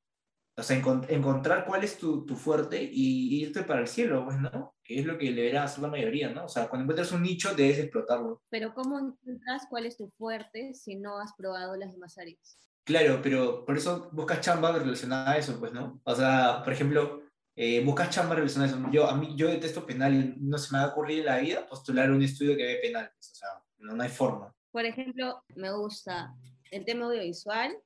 o 0.61 0.63
sea, 0.63 0.77
encontrar 0.77 1.65
cuál 1.67 1.85
es 1.85 1.99
tu, 1.99 2.25
tu, 2.25 2.37
fuerte 2.37 2.83
y 2.83 3.43
irte 3.43 3.63
para 3.63 3.81
el 3.81 3.89
cielo, 3.89 4.25
pues, 4.25 4.39
¿no? 4.39 4.75
Que 4.83 5.01
es 5.01 5.07
lo 5.07 5.19
que 5.19 5.33
deberá 5.33 5.65
hacer 5.65 5.83
la 5.83 5.89
mayoría, 5.89 6.31
¿no? 6.31 6.45
O 6.45 6.49
sea, 6.49 6.69
cuando 6.69 6.85
encuentras 6.85 7.13
un 7.13 7.23
nicho, 7.23 7.55
debes 7.55 7.79
explotarlo. 7.79 8.43
Pero 8.51 8.75
¿cómo 8.75 8.99
encuentras 8.99 9.67
cuál 9.69 9.87
es 9.87 9.97
tu 9.97 10.09
fuerte 10.11 10.75
si 10.75 10.97
no 10.97 11.19
has 11.19 11.33
probado 11.35 11.77
las 11.77 11.93
demás 11.93 12.17
áreas? 12.19 12.59
Claro, 12.85 13.21
pero 13.23 13.65
por 13.65 13.77
eso 13.77 14.09
buscas 14.13 14.41
chamba 14.41 14.73
relacionada 14.73 15.33
a 15.33 15.39
eso, 15.39 15.59
pues, 15.59 15.73
¿no? 15.73 16.01
O 16.05 16.15
sea, 16.15 16.63
por 16.63 16.73
ejemplo, 16.73 17.23
eh, 17.57 17.85
buscas 17.85 18.11
chamba 18.11 18.35
relacionada 18.35 18.73
a 18.73 18.77
eso. 18.77 18.91
Yo, 18.91 19.09
a 19.09 19.17
mí, 19.17 19.35
yo 19.37 19.49
detesto 19.49 19.87
penal 19.87 20.15
y 20.15 20.35
no 20.41 20.59
se 20.59 20.73
me 20.73 20.79
va 20.79 20.85
a 20.85 20.89
ocurrir 20.89 21.21
en 21.21 21.27
la 21.27 21.39
vida 21.39 21.67
postular 21.67 22.11
un 22.11 22.23
estudio 22.23 22.57
que 22.57 22.65
ve 22.65 22.81
penal. 22.83 23.07
O 23.07 23.23
sea, 23.23 23.49
no, 23.79 23.95
no 23.95 24.03
hay 24.03 24.09
forma. 24.09 24.55
Por 24.73 24.85
ejemplo, 24.85 25.43
me 25.57 25.73
gusta 25.73 26.35
el 26.71 26.85
tema 26.85 27.07
audiovisual, 27.07 27.77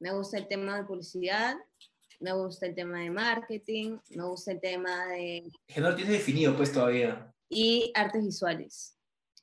me 0.00 0.12
gusta 0.12 0.38
el 0.38 0.48
tema 0.48 0.78
de 0.78 0.84
publicidad, 0.84 1.56
me 2.20 2.32
gusta 2.32 2.66
el 2.66 2.74
tema 2.74 3.00
de 3.00 3.10
marketing, 3.10 3.98
me 4.10 4.24
gusta 4.24 4.52
el 4.52 4.60
tema 4.60 5.06
de... 5.06 5.44
Que 5.66 5.80
no 5.80 5.90
lo 5.90 5.96
tienes 5.96 6.12
definido 6.12 6.56
pues 6.56 6.72
todavía. 6.72 7.32
Y 7.48 7.92
artes 7.94 8.24
visuales. 8.24 8.96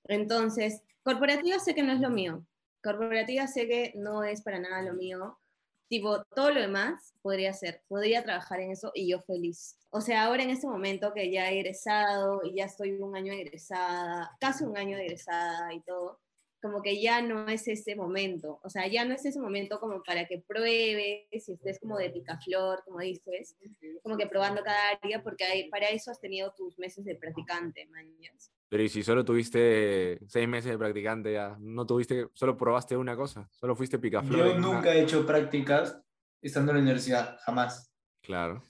Entonces, 0.05 0.81
corporativa 1.03 1.59
sé 1.59 1.73
que 1.73 1.83
no 1.83 1.93
es 1.93 1.99
lo 1.99 2.09
mío. 2.09 2.45
Corporativa 2.83 3.47
sé 3.47 3.67
que 3.67 3.93
no 3.95 4.23
es 4.23 4.41
para 4.41 4.59
nada 4.59 4.81
lo 4.81 4.93
mío. 4.93 5.39
Tipo, 5.87 6.23
todo 6.35 6.51
lo 6.51 6.61
demás 6.61 7.13
podría 7.21 7.53
ser, 7.53 7.83
podría 7.87 8.23
trabajar 8.23 8.59
en 8.59 8.71
eso 8.71 8.91
y 8.93 9.07
yo 9.07 9.21
feliz. 9.21 9.77
O 9.91 10.01
sea, 10.01 10.25
ahora 10.25 10.43
en 10.43 10.49
este 10.49 10.67
momento 10.67 11.13
que 11.13 11.31
ya 11.31 11.49
he 11.49 11.59
egresado 11.59 12.41
y 12.43 12.55
ya 12.55 12.65
estoy 12.65 12.93
un 12.93 13.15
año 13.15 13.31
egresada, 13.31 14.35
casi 14.39 14.63
un 14.63 14.77
año 14.77 14.97
egresada 14.97 15.73
y 15.73 15.81
todo, 15.81 16.19
como 16.65 16.81
que 16.81 16.99
ya 16.99 17.21
no 17.21 17.47
es 17.47 17.67
ese 17.67 17.95
momento, 17.95 18.59
o 18.63 18.69
sea, 18.71 18.87
ya 18.87 19.05
no 19.05 19.13
es 19.13 19.23
ese 19.23 19.39
momento 19.39 19.79
como 19.79 20.01
para 20.01 20.25
que 20.25 20.43
pruebes, 20.47 21.27
si 21.45 21.53
estés 21.53 21.79
como 21.79 21.95
de 21.95 22.09
picaflor, 22.09 22.81
como 22.83 23.01
dices, 23.01 23.55
como 24.01 24.17
que 24.17 24.25
probando 24.25 24.63
cada 24.63 24.99
día, 25.03 25.21
porque 25.21 25.43
hay, 25.43 25.69
para 25.69 25.89
eso 25.89 26.09
has 26.09 26.19
tenido 26.19 26.51
tus 26.57 26.79
meses 26.79 27.05
de 27.05 27.13
practicante, 27.17 27.87
mañas. 27.91 28.51
Pero 28.67 28.81
¿y 28.81 28.89
si 28.89 29.03
solo 29.03 29.23
tuviste 29.23 30.17
seis 30.27 30.47
meses 30.47 30.71
de 30.71 30.77
practicante 30.79 31.33
ya? 31.33 31.55
¿No 31.59 31.85
tuviste, 31.85 32.29
solo 32.33 32.57
probaste 32.57 32.97
una 32.97 33.15
cosa? 33.15 33.47
¿Solo 33.51 33.75
fuiste 33.75 33.99
picaflor? 33.99 34.35
Yo 34.39 34.45
en 34.47 34.57
una- 34.57 34.67
nunca 34.73 34.91
he 34.91 35.03
hecho 35.03 35.23
prácticas 35.23 36.01
estando 36.41 36.71
en 36.71 36.77
la 36.77 36.81
universidad, 36.81 37.37
jamás. 37.45 37.93
Claro. 38.23 38.63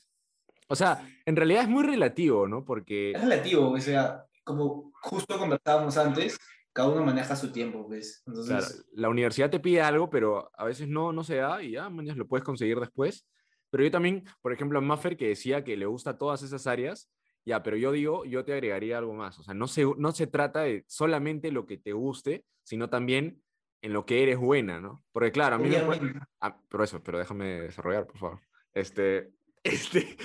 O 0.68 0.76
sea, 0.76 1.08
en 1.26 1.38
realidad 1.38 1.64
es 1.64 1.70
muy 1.70 1.86
relativo, 1.86 2.46
¿no? 2.46 2.66
Porque... 2.66 3.12
Es 3.12 3.22
relativo, 3.22 3.70
o 3.70 3.80
sea, 3.80 4.26
como 4.44 4.92
justo 5.02 5.40
conversábamos 5.40 5.96
antes, 5.96 6.38
cada 6.76 6.90
uno 6.90 7.06
maneja 7.06 7.38
su 7.38 7.54
tiempo, 7.54 7.88
pues. 7.88 8.22
Entonces, 8.28 8.50
Claro, 8.68 8.84
la 8.92 9.08
universidad 9.10 9.50
te 9.50 9.62
pide 9.62 9.82
algo, 9.82 10.10
pero 10.10 10.52
a 10.54 10.66
veces 10.66 10.90
no, 10.90 11.14
no 11.14 11.24
se 11.24 11.38
da 11.38 11.64
y 11.64 11.72
ya, 11.72 11.90
mañana 11.90 12.18
lo 12.20 12.28
puedes 12.28 12.44
conseguir 12.44 12.78
después. 12.82 13.26
Pero 13.70 13.86
yo 13.86 13.92
también, 13.92 14.26
por 14.42 14.52
ejemplo, 14.52 14.80
a 14.80 14.82
Maffer 14.82 15.16
que 15.16 15.30
decía 15.30 15.64
que 15.64 15.78
le 15.78 15.86
gusta 15.86 16.18
todas 16.18 16.44
esas 16.44 16.68
áreas, 16.68 17.10
ya, 17.46 17.64
pero 17.64 17.78
yo 17.78 17.94
digo, 17.94 18.26
yo 18.26 18.44
te 18.44 18.52
agregaría 18.52 18.98
algo 18.98 19.14
más. 19.14 19.40
O 19.40 19.44
sea, 19.44 19.54
no 19.54 19.68
se, 19.68 19.86
no 19.98 20.12
se 20.12 20.28
trata 20.28 20.62
de 20.64 20.84
solamente 20.88 21.50
lo 21.50 21.66
que 21.66 21.78
te 21.78 21.94
guste, 21.94 22.44
sino 22.64 22.90
también 22.90 23.42
en 23.82 23.94
lo 23.94 24.06
que 24.06 24.22
eres 24.24 24.38
buena, 24.38 24.82
¿no? 24.82 25.02
Porque 25.14 25.32
claro, 25.32 25.56
a 25.56 25.60
mí 25.60 25.70
puede- 25.70 26.14
Ah, 26.42 26.60
pero 26.68 26.84
eso, 26.84 27.02
pero 27.02 27.20
déjame 27.20 27.62
desarrollar, 27.62 28.06
por 28.06 28.18
favor. 28.18 28.42
Este, 28.74 29.32
este, 29.64 30.18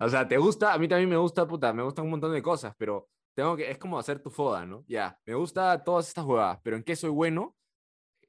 o 0.00 0.08
sea, 0.08 0.26
te 0.26 0.38
gusta, 0.38 0.72
a 0.72 0.78
mí 0.78 0.88
también 0.88 1.10
me 1.10 1.18
gusta, 1.18 1.46
puta, 1.46 1.70
me 1.74 1.82
gustan 1.82 2.06
un 2.06 2.12
montón 2.12 2.32
de 2.32 2.40
cosas, 2.40 2.74
pero 2.78 3.08
tengo 3.38 3.56
que, 3.56 3.70
es 3.70 3.78
como 3.78 4.00
hacer 4.00 4.18
tu 4.20 4.30
foda, 4.30 4.66
¿no? 4.66 4.84
Ya, 4.88 5.16
me 5.24 5.36
gusta 5.36 5.84
todas 5.84 6.08
estas 6.08 6.24
huevadas, 6.24 6.58
pero 6.64 6.76
¿en 6.76 6.82
qué 6.82 6.96
soy 6.96 7.10
bueno? 7.10 7.54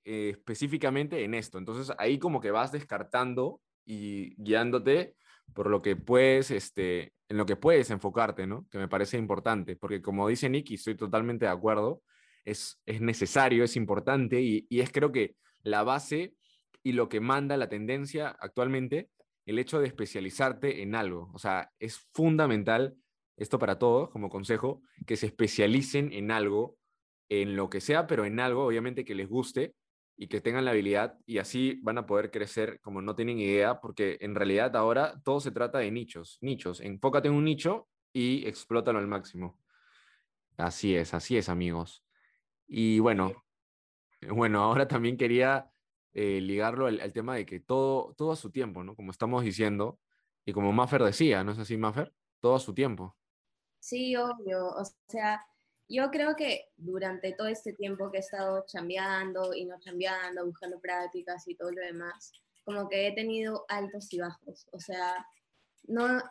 Eh, 0.05 0.35
específicamente 0.37 1.23
en 1.23 1.33
esto. 1.33 1.57
Entonces 1.57 1.91
ahí 1.97 2.19
como 2.19 2.39
que 2.39 2.51
vas 2.51 2.71
descartando 2.71 3.59
y 3.83 4.35
guiándote 4.35 5.15
por 5.55 5.67
lo 5.67 5.81
que 5.81 5.95
puedes, 5.95 6.51
este, 6.51 7.15
en 7.27 7.37
lo 7.37 7.47
que 7.47 7.55
puedes 7.55 7.89
enfocarte, 7.89 8.45
¿no? 8.45 8.67
Que 8.69 8.77
me 8.77 8.87
parece 8.87 9.17
importante, 9.17 9.75
porque 9.75 9.99
como 9.99 10.27
dice 10.27 10.47
Nick, 10.47 10.69
y 10.69 10.75
estoy 10.75 10.93
totalmente 10.93 11.45
de 11.45 11.51
acuerdo, 11.51 12.03
es, 12.45 12.79
es 12.85 13.01
necesario, 13.01 13.63
es 13.63 13.75
importante 13.77 14.39
y, 14.39 14.67
y 14.69 14.81
es 14.81 14.91
creo 14.91 15.11
que 15.11 15.35
la 15.63 15.81
base 15.81 16.35
y 16.83 16.91
lo 16.91 17.09
que 17.09 17.19
manda 17.19 17.57
la 17.57 17.67
tendencia 17.67 18.29
actualmente, 18.39 19.09
el 19.47 19.57
hecho 19.57 19.79
de 19.79 19.87
especializarte 19.87 20.83
en 20.83 20.93
algo. 20.93 21.31
O 21.33 21.39
sea, 21.39 21.71
es 21.79 21.97
fundamental, 22.13 22.95
esto 23.39 23.57
para 23.57 23.79
todos 23.79 24.09
como 24.09 24.29
consejo, 24.29 24.81
que 25.07 25.15
se 25.15 25.25
especialicen 25.25 26.13
en 26.13 26.31
algo, 26.31 26.77
en 27.29 27.55
lo 27.55 27.69
que 27.69 27.81
sea, 27.81 28.05
pero 28.05 28.25
en 28.25 28.39
algo 28.39 28.65
obviamente 28.65 29.05
que 29.05 29.15
les 29.15 29.27
guste 29.27 29.73
y 30.17 30.27
que 30.27 30.41
tengan 30.41 30.65
la 30.65 30.71
habilidad 30.71 31.17
y 31.25 31.37
así 31.37 31.79
van 31.81 31.97
a 31.97 32.05
poder 32.05 32.29
crecer 32.29 32.79
como 32.81 33.01
no 33.01 33.15
tienen 33.15 33.39
idea, 33.39 33.79
porque 33.79 34.17
en 34.19 34.35
realidad 34.35 34.75
ahora 34.75 35.19
todo 35.23 35.39
se 35.39 35.51
trata 35.51 35.79
de 35.79 35.91
nichos, 35.91 36.37
nichos. 36.41 36.81
Enfócate 36.81 37.29
en 37.29 37.35
un 37.35 37.45
nicho 37.45 37.87
y 38.11 38.45
explótalo 38.45 38.99
al 38.99 39.07
máximo. 39.07 39.57
Así 40.57 40.93
es, 40.93 41.13
así 41.13 41.37
es, 41.37 41.47
amigos. 41.47 42.03
Y 42.67 42.99
bueno, 42.99 43.33
bueno, 44.29 44.61
ahora 44.61 44.89
también 44.89 45.15
quería 45.15 45.71
eh, 46.13 46.41
ligarlo 46.41 46.87
al, 46.87 47.13
tema 47.13 47.35
de 47.35 47.45
que 47.45 47.61
todo, 47.61 48.13
todo 48.17 48.33
a 48.33 48.35
su 48.35 48.51
tiempo, 48.51 48.83
¿no? 48.83 48.95
Como 48.95 49.11
estamos 49.11 49.43
diciendo, 49.45 49.99
y 50.45 50.51
como 50.51 50.73
Maffer 50.73 51.03
decía, 51.03 51.45
¿no 51.45 51.53
es 51.53 51.59
así, 51.59 51.77
Maffer? 51.77 52.13
Todo 52.41 52.55
a 52.55 52.59
su 52.59 52.73
tiempo. 52.73 53.15
Sí, 53.79 54.15
obvio. 54.15 54.67
O 54.69 54.83
sea, 55.07 55.45
yo 55.87 56.11
creo 56.11 56.35
que 56.35 56.65
durante 56.77 57.33
todo 57.33 57.47
este 57.47 57.73
tiempo 57.73 58.11
que 58.11 58.17
he 58.17 58.21
estado 58.21 58.65
chambeando 58.67 59.53
y 59.53 59.65
no 59.65 59.79
chambeando, 59.79 60.45
buscando 60.45 60.79
prácticas 60.79 61.47
y 61.47 61.55
todo 61.55 61.71
lo 61.71 61.81
demás, 61.81 62.31
como 62.63 62.87
que 62.87 63.07
he 63.07 63.11
tenido 63.13 63.65
altos 63.69 64.11
y 64.13 64.19
bajos. 64.19 64.67
O 64.71 64.79
sea, 64.79 65.25
no, 65.83 66.21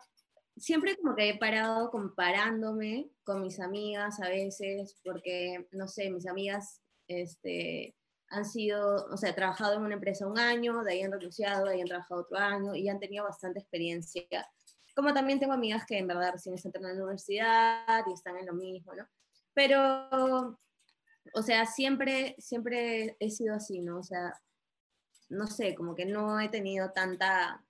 siempre 0.57 0.97
como 0.97 1.15
que 1.17 1.31
he 1.31 1.39
parado 1.39 1.91
comparándome 1.91 3.11
con 3.25 3.43
mis 3.43 3.61
amigas 3.61 4.21
a 4.21 4.29
veces, 4.29 4.97
porque, 5.05 5.67
no 5.73 5.89
sé, 5.89 6.11
mis 6.11 6.27
amigas 6.27 6.81
este, 7.09 7.97
han 8.29 8.45
sido, 8.45 9.07
o 9.07 9.17
sea, 9.17 9.31
he 9.31 9.35
trabajado 9.35 9.75
en 9.75 9.83
una 9.83 9.95
empresa 9.95 10.27
un 10.27 10.39
año, 10.39 10.83
de 10.85 10.93
ahí 10.93 11.03
han 11.03 11.13
renunciado, 11.13 11.67
de 11.67 11.75
ahí 11.75 11.81
han 11.81 11.89
trabajado 11.89 12.23
otro 12.23 12.39
año 12.39 12.75
y 12.75 12.89
han 12.89 13.01
tenido 13.01 13.25
bastante 13.25 13.61
experiencia. 13.61 14.27
Como 14.99 15.15
también 15.15 15.39
tengo 15.39 15.53
amigas 15.53 15.87
que 15.87 15.97
en 15.97 16.09
verdad 16.09 16.33
recién 16.33 16.57
están 16.57 16.73
en 16.75 16.83
la 16.83 16.93
universidad 16.95 18.03
y 18.05 18.13
están 18.13 18.37
en 18.37 18.47
lo 18.47 18.53
mismo, 18.53 18.97
¿no? 18.97 19.07
Pero, 19.55 20.59
o 21.35 21.43
sea, 21.45 21.67
siempre, 21.67 22.35
siempre 22.41 23.17
he 23.21 23.31
sido 23.31 23.55
así, 23.55 23.81
¿no? 23.81 24.01
O 24.01 24.03
sea, 24.03 24.35
no 25.29 25.47
sé, 25.47 25.77
como 25.77 25.95
que 25.95 26.05
no 26.05 26.41
he 26.41 26.49
tenido 26.49 26.91
tanta, 26.91 27.65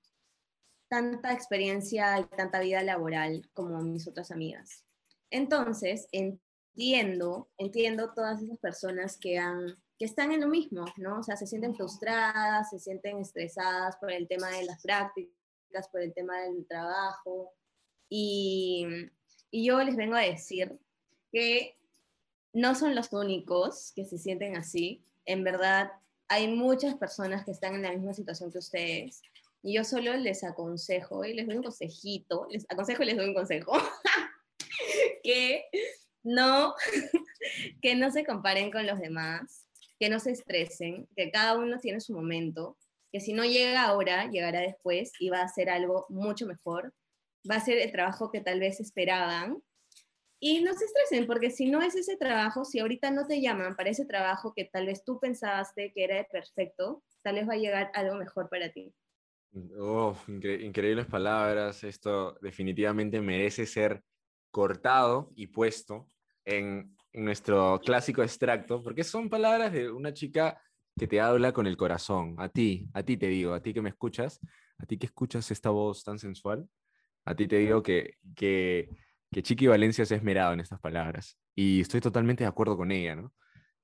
tanta 0.88 1.34
experiencia 1.34 2.18
y 2.18 2.24
tanta 2.34 2.60
vida 2.60 2.82
laboral 2.82 3.46
como 3.52 3.78
mis 3.82 4.08
otras 4.08 4.30
amigas. 4.30 4.86
Entonces, 5.30 6.08
entiendo, 6.12 7.50
entiendo 7.58 8.14
todas 8.14 8.40
esas 8.40 8.58
personas 8.58 9.18
que, 9.18 9.36
han, 9.36 9.76
que 9.98 10.06
están 10.06 10.32
en 10.32 10.40
lo 10.40 10.48
mismo, 10.48 10.86
¿no? 10.96 11.18
O 11.18 11.22
sea, 11.22 11.36
se 11.36 11.46
sienten 11.46 11.74
frustradas, 11.74 12.70
se 12.70 12.78
sienten 12.78 13.18
estresadas 13.18 13.98
por 13.98 14.10
el 14.12 14.26
tema 14.26 14.48
de 14.48 14.64
las 14.64 14.80
prácticas, 14.80 15.37
por 15.90 16.00
el 16.00 16.12
tema 16.12 16.40
del 16.42 16.66
trabajo. 16.66 17.52
Y, 18.08 18.86
yo 19.50 19.82
les 19.82 19.96
vengo 19.96 20.14
a 20.14 20.20
decir 20.20 20.78
que 21.32 21.78
no 22.52 22.74
son 22.74 22.94
los 22.94 23.12
únicos 23.12 23.92
que 23.94 24.04
se 24.04 24.18
sienten 24.18 24.56
así. 24.56 25.02
En 25.24 25.42
verdad, 25.42 25.90
hay 26.28 26.48
muchas 26.48 26.94
personas 26.96 27.44
que 27.44 27.52
están 27.52 27.74
en 27.74 27.82
la 27.82 27.92
misma 27.92 28.12
situación 28.12 28.52
que 28.52 28.58
ustedes. 28.58 29.22
Y 29.62 29.74
yo 29.74 29.84
solo 29.84 30.14
les 30.16 30.44
aconsejo 30.44 31.24
y 31.24 31.32
les 31.32 31.46
doy 31.46 31.56
un 31.56 31.62
consejito, 31.62 32.46
les 32.50 32.66
aconsejo 32.68 33.02
y 33.02 33.06
les 33.06 33.16
doy 33.16 33.28
un 33.28 33.34
consejo, 33.34 33.72
que 35.22 35.64
no, 36.22 36.74
que 37.82 37.94
no 37.94 38.10
se 38.10 38.24
comparen 38.24 38.70
con 38.70 38.86
los 38.86 39.00
demás, 39.00 39.66
que 39.98 40.10
no 40.10 40.20
se 40.20 40.32
estresen, 40.32 41.08
que 41.16 41.30
cada 41.30 41.56
uno 41.56 41.78
tiene 41.78 42.00
su 42.00 42.12
momento, 42.12 42.76
que 43.12 43.20
si 43.20 43.32
no 43.32 43.44
llega 43.44 43.84
ahora, 43.84 44.30
llegará 44.30 44.60
después 44.60 45.12
y 45.18 45.30
va 45.30 45.42
a 45.42 45.48
ser 45.48 45.70
algo 45.70 46.06
mucho 46.08 46.46
mejor, 46.46 46.94
va 47.50 47.56
a 47.56 47.60
ser 47.64 47.78
el 47.78 47.92
trabajo 47.92 48.30
que 48.30 48.40
tal 48.40 48.60
vez 48.60 48.80
esperaban. 48.80 49.62
Y 50.40 50.62
no 50.62 50.72
se 50.74 50.84
estresen, 50.84 51.26
porque 51.26 51.50
si 51.50 51.68
no 51.68 51.82
es 51.82 51.96
ese 51.96 52.16
trabajo, 52.16 52.64
si 52.64 52.78
ahorita 52.78 53.10
no 53.10 53.26
te 53.26 53.40
llaman 53.40 53.74
para 53.74 53.90
ese 53.90 54.04
trabajo 54.06 54.52
que 54.54 54.66
tal 54.66 54.86
vez 54.86 55.02
tú 55.04 55.18
pensaste 55.18 55.92
que 55.92 56.04
era 56.04 56.24
perfecto, 56.30 57.02
tal 57.22 57.34
vez 57.36 57.48
va 57.48 57.54
a 57.54 57.58
llegar 57.58 57.90
algo 57.94 58.14
mejor 58.14 58.48
para 58.48 58.70
ti. 58.70 58.94
Oh, 59.76 60.14
incre- 60.28 60.62
increíbles 60.62 61.06
palabras. 61.06 61.82
Esto 61.82 62.38
definitivamente 62.40 63.20
merece 63.20 63.66
ser 63.66 64.04
cortado 64.50 65.32
y 65.34 65.48
puesto 65.48 66.08
en, 66.44 66.96
en 67.12 67.24
nuestro 67.24 67.80
clásico 67.80 68.22
extracto, 68.22 68.82
porque 68.82 69.02
son 69.02 69.28
palabras 69.28 69.72
de 69.72 69.90
una 69.90 70.12
chica 70.12 70.62
que 70.98 71.06
te 71.06 71.20
habla 71.20 71.52
con 71.52 71.66
el 71.66 71.76
corazón. 71.76 72.34
A 72.38 72.48
ti, 72.48 72.88
a 72.92 73.02
ti 73.02 73.16
te 73.16 73.28
digo, 73.28 73.54
a 73.54 73.62
ti 73.62 73.72
que 73.72 73.82
me 73.82 73.88
escuchas, 73.88 74.40
a 74.78 74.86
ti 74.86 74.98
que 74.98 75.06
escuchas 75.06 75.50
esta 75.50 75.70
voz 75.70 76.04
tan 76.04 76.18
sensual, 76.18 76.68
a 77.24 77.34
ti 77.34 77.46
te 77.46 77.56
digo 77.56 77.82
que, 77.82 78.14
que, 78.36 78.88
que 79.30 79.42
Chiqui 79.42 79.66
Valencia 79.66 80.04
se 80.04 80.14
ha 80.14 80.16
esmerado 80.16 80.52
en 80.52 80.60
estas 80.60 80.80
palabras. 80.80 81.38
Y 81.54 81.80
estoy 81.80 82.00
totalmente 82.00 82.44
de 82.44 82.48
acuerdo 82.48 82.76
con 82.76 82.92
ella, 82.92 83.16
¿no? 83.16 83.32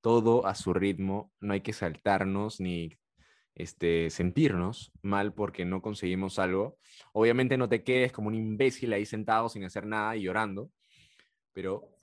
Todo 0.00 0.46
a 0.46 0.55
su 0.55 0.74
ritmo, 0.74 1.33
no 1.40 1.55
hay 1.55 1.61
que 1.61 1.72
saltarnos 1.72 2.61
ni 2.61 2.98
este, 3.55 4.11
sentirnos 4.11 4.92
mal 5.03 5.33
porque 5.33 5.64
no 5.64 5.81
conseguimos 5.81 6.38
algo. 6.38 6.79
Obviamente 7.12 7.57
no 7.57 7.68
te 7.68 7.83
quedes 7.83 8.12
como 8.12 8.29
un 8.29 8.35
imbécil 8.35 8.92
ahí 8.92 9.07
sentado 9.07 9.48
sin 9.48 9.64
hacer 9.64 9.87
nada 9.87 10.16
y 10.16 10.22
llorando, 10.22 10.70
pero, 11.53 11.93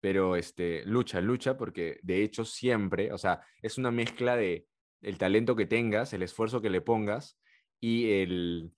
pero 0.00 0.36
este, 0.36 0.84
lucha, 0.84 1.20
lucha 1.20 1.56
porque 1.56 1.98
de 2.02 2.22
hecho 2.22 2.44
siempre, 2.44 3.12
o 3.12 3.18
sea, 3.18 3.40
es 3.62 3.78
una 3.78 3.90
mezcla 3.90 4.36
de 4.36 4.66
el 5.02 5.18
talento 5.18 5.56
que 5.56 5.66
tengas, 5.66 6.12
el 6.12 6.22
esfuerzo 6.22 6.60
que 6.60 6.70
le 6.70 6.80
pongas 6.80 7.38
y 7.80 8.10
el, 8.12 8.72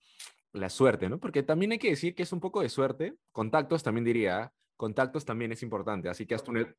la 0.53 0.69
suerte, 0.69 1.09
¿no? 1.09 1.19
Porque 1.19 1.43
también 1.43 1.71
hay 1.71 1.79
que 1.79 1.89
decir 1.89 2.15
que 2.15 2.23
es 2.23 2.33
un 2.33 2.39
poco 2.39 2.61
de 2.61 2.69
suerte. 2.69 3.15
Contactos 3.31 3.83
también 3.83 4.05
diría, 4.05 4.51
contactos 4.75 5.25
también 5.25 5.51
es 5.51 5.63
importante, 5.63 6.09
así 6.09 6.25
que 6.25 6.35
haz 6.35 6.43
tu, 6.43 6.51
net- 6.51 6.75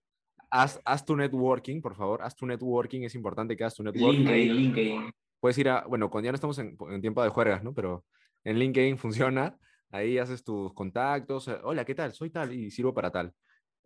haz, 0.50 0.81
haz 0.85 1.05
tu 1.05 1.16
networking, 1.16 1.81
por 1.81 1.94
favor, 1.94 2.22
haz 2.22 2.35
tu 2.37 2.46
networking, 2.46 3.03
es 3.03 3.14
importante 3.14 3.57
que 3.57 3.64
hagas 3.64 3.74
tu 3.74 3.83
networking. 3.83 4.24
LinkedIn, 4.24 4.57
LinkedIn. 4.57 5.11
Puedes 5.40 5.57
ir 5.59 5.68
a, 5.70 5.87
bueno, 5.87 6.11
cuando 6.11 6.26
ya 6.26 6.33
no 6.33 6.37
estamos 6.37 6.59
en, 6.59 6.76
en 6.90 7.00
tiempo 7.00 7.22
de 7.22 7.31
juergas, 7.31 7.62
¿no? 7.64 7.72
Pero 7.72 8.05
en 8.44 8.59
LinkedIn 8.59 8.98
funciona, 8.98 9.59
ahí 9.90 10.18
haces 10.18 10.44
tus 10.44 10.72
contactos, 10.74 11.48
hola, 11.62 11.85
¿qué 11.85 11.94
tal? 11.94 12.12
Soy 12.12 12.31
tal 12.31 12.53
y 12.53 12.70
sirvo 12.70 12.92
para 12.92 13.11
tal. 13.11 13.35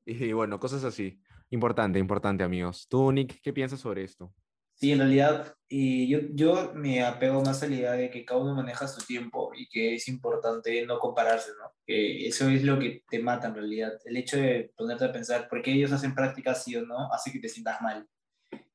Y, 0.07 0.33
bueno, 0.33 0.59
cosas 0.61 0.85
así. 0.85 1.21
Importante, 1.51 1.99
importante, 1.99 2.45
amigos. 2.45 2.87
Tú, 2.89 3.13
Nick, 3.13 3.41
¿qué 3.41 3.53
piensas 3.53 3.81
sobre 3.81 4.05
esto? 4.05 4.33
Sí, 4.75 4.91
en 4.91 4.99
realidad, 4.99 5.55
y 5.69 6.09
yo, 6.09 6.19
yo 6.33 6.73
me 6.75 7.05
apego 7.05 7.43
más 7.43 7.63
a 7.63 7.69
la 7.69 7.77
idea 7.77 7.93
de 7.93 8.11
que 8.11 8.25
cada 8.25 8.41
uno 8.41 8.57
maneja 8.57 8.89
su 8.89 9.07
tiempo 9.07 9.53
y 9.55 9.69
que 9.69 9.95
es 9.95 10.09
importante 10.09 10.85
no 10.85 10.99
compararse, 10.99 11.53
¿no? 11.61 11.73
Que 11.87 12.27
eso 12.27 12.49
es 12.49 12.65
lo 12.65 12.79
que 12.79 13.05
te 13.09 13.21
mata 13.21 13.49
en 13.49 13.55
realidad. 13.55 13.93
El 14.05 14.17
hecho 14.17 14.37
de 14.37 14.73
ponerte 14.77 15.05
a 15.05 15.13
pensar 15.13 15.49
por 15.49 15.63
qué 15.63 15.73
ellos 15.73 15.93
hacen 15.93 16.15
prácticas 16.15 16.65
sí 16.65 16.75
o 16.75 16.85
no 16.85 17.13
hace 17.13 17.31
que 17.31 17.39
te 17.39 17.49
sientas 17.49 17.81
mal. 17.81 18.07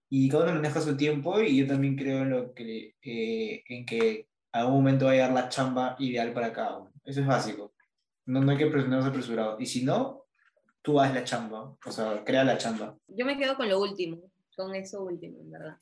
y 0.10 0.30
cada 0.30 0.46
uno 0.46 0.56
maneja 0.56 0.82
su 0.82 0.98
tiempo 0.98 1.40
y 1.42 1.58
yo 1.58 1.68
también 1.68 1.96
creo 1.96 2.24
en, 2.24 2.32
lo 2.32 2.54
que, 2.54 2.96
eh, 3.02 3.64
en 3.68 3.86
que 3.86 4.28
a 4.52 4.62
algún 4.62 4.76
momento 4.78 5.06
va 5.06 5.12
a 5.12 5.14
llegar 5.16 5.32
la 5.34 5.50
chamba 5.50 5.96
ideal 6.00 6.34
para 6.34 6.54
cada 6.54 6.78
uno. 6.80 6.92
Eso 7.06 7.22
es 7.22 7.28
básico. 7.28 7.74
No, 8.26 8.42
no 8.42 8.52
hay 8.52 8.58
que 8.58 8.68
presionarse 8.68 9.10
apresurado. 9.10 9.58
Y 9.60 9.66
si 9.66 9.84
no, 9.84 10.29
tú 10.90 11.00
haz 11.00 11.14
la 11.14 11.24
chamba, 11.24 11.76
o 11.86 11.92
sea, 11.92 12.24
crea 12.26 12.44
la 12.44 12.58
chamba. 12.58 12.98
Yo 13.08 13.24
me 13.24 13.38
quedo 13.38 13.56
con 13.56 13.70
lo 13.70 13.80
último, 13.80 14.32
con 14.58 14.74
eso 14.74 15.04
último, 15.04 15.40
en 15.40 15.52
verdad. 15.52 15.78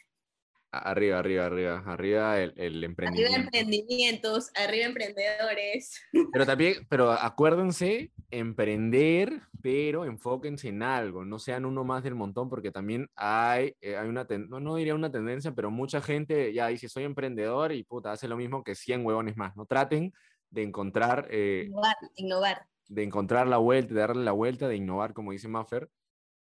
Arriba, 0.70 1.20
arriba, 1.20 1.46
arriba, 1.46 1.82
arriba 1.88 2.42
el, 2.42 2.54
el 2.58 2.76
Arriba 2.76 2.86
emprendimiento. 2.88 3.38
emprendimientos, 3.40 4.52
arriba 4.54 4.86
emprendedores. 4.86 6.02
Pero 6.34 6.46
también, 6.46 6.86
pero 6.90 7.12
acuérdense, 7.14 8.12
emprender, 8.32 9.44
pero 9.62 10.04
enfóquense 10.04 10.68
en 10.68 10.84
algo, 10.84 11.24
no 11.24 11.40
sean 11.40 11.64
uno 11.64 11.86
más 11.86 12.04
del 12.04 12.16
montón, 12.16 12.50
porque 12.50 12.70
también 12.72 13.08
hay, 13.16 13.76
eh, 13.80 13.96
hay 13.96 14.10
una, 14.10 14.28
ten- 14.28 14.50
no, 14.50 14.60
no 14.60 14.76
diría 14.76 14.94
una 14.94 15.10
tendencia, 15.10 15.54
pero 15.54 15.72
mucha 15.72 16.02
gente 16.02 16.52
ya 16.54 16.68
dice, 16.68 16.90
soy 16.90 17.06
emprendedor 17.06 17.72
y 17.72 17.84
puta, 17.86 18.12
hace 18.12 18.28
lo 18.28 18.36
mismo 18.36 18.62
que 18.62 18.76
100 18.76 19.06
huevones 19.06 19.38
más, 19.38 19.56
¿no? 19.56 19.66
Traten 19.66 20.12
de 20.50 20.64
encontrar, 20.64 21.28
eh, 21.32 21.64
Innovar, 21.68 21.96
innovar. 22.16 22.62
De 22.88 23.04
encontrar 23.04 23.48
la 23.48 23.58
vuelta, 23.58 23.94
de 23.94 24.00
darle 24.00 24.24
la 24.24 24.32
vuelta, 24.32 24.68
de 24.68 24.76
innovar, 24.76 25.14
como 25.14 25.32
dice 25.32 25.48
Maffer, 25.48 25.90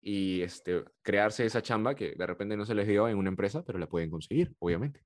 y 0.02 0.42
este, 0.42 0.84
crearse 1.02 1.46
esa 1.46 1.62
chamba 1.62 1.96
que 1.96 2.16
de 2.16 2.28
repente 2.28 2.56
no 2.56 2.66
se 2.66 2.76
les 2.76 2.88
dio 2.88 3.08
en 3.08 3.18
una 3.18 3.30
empresa, 3.30 3.64
pero 3.64 3.80
la 3.80 3.88
pueden 3.88 4.10
conseguir, 4.10 4.54
obviamente. 4.60 5.04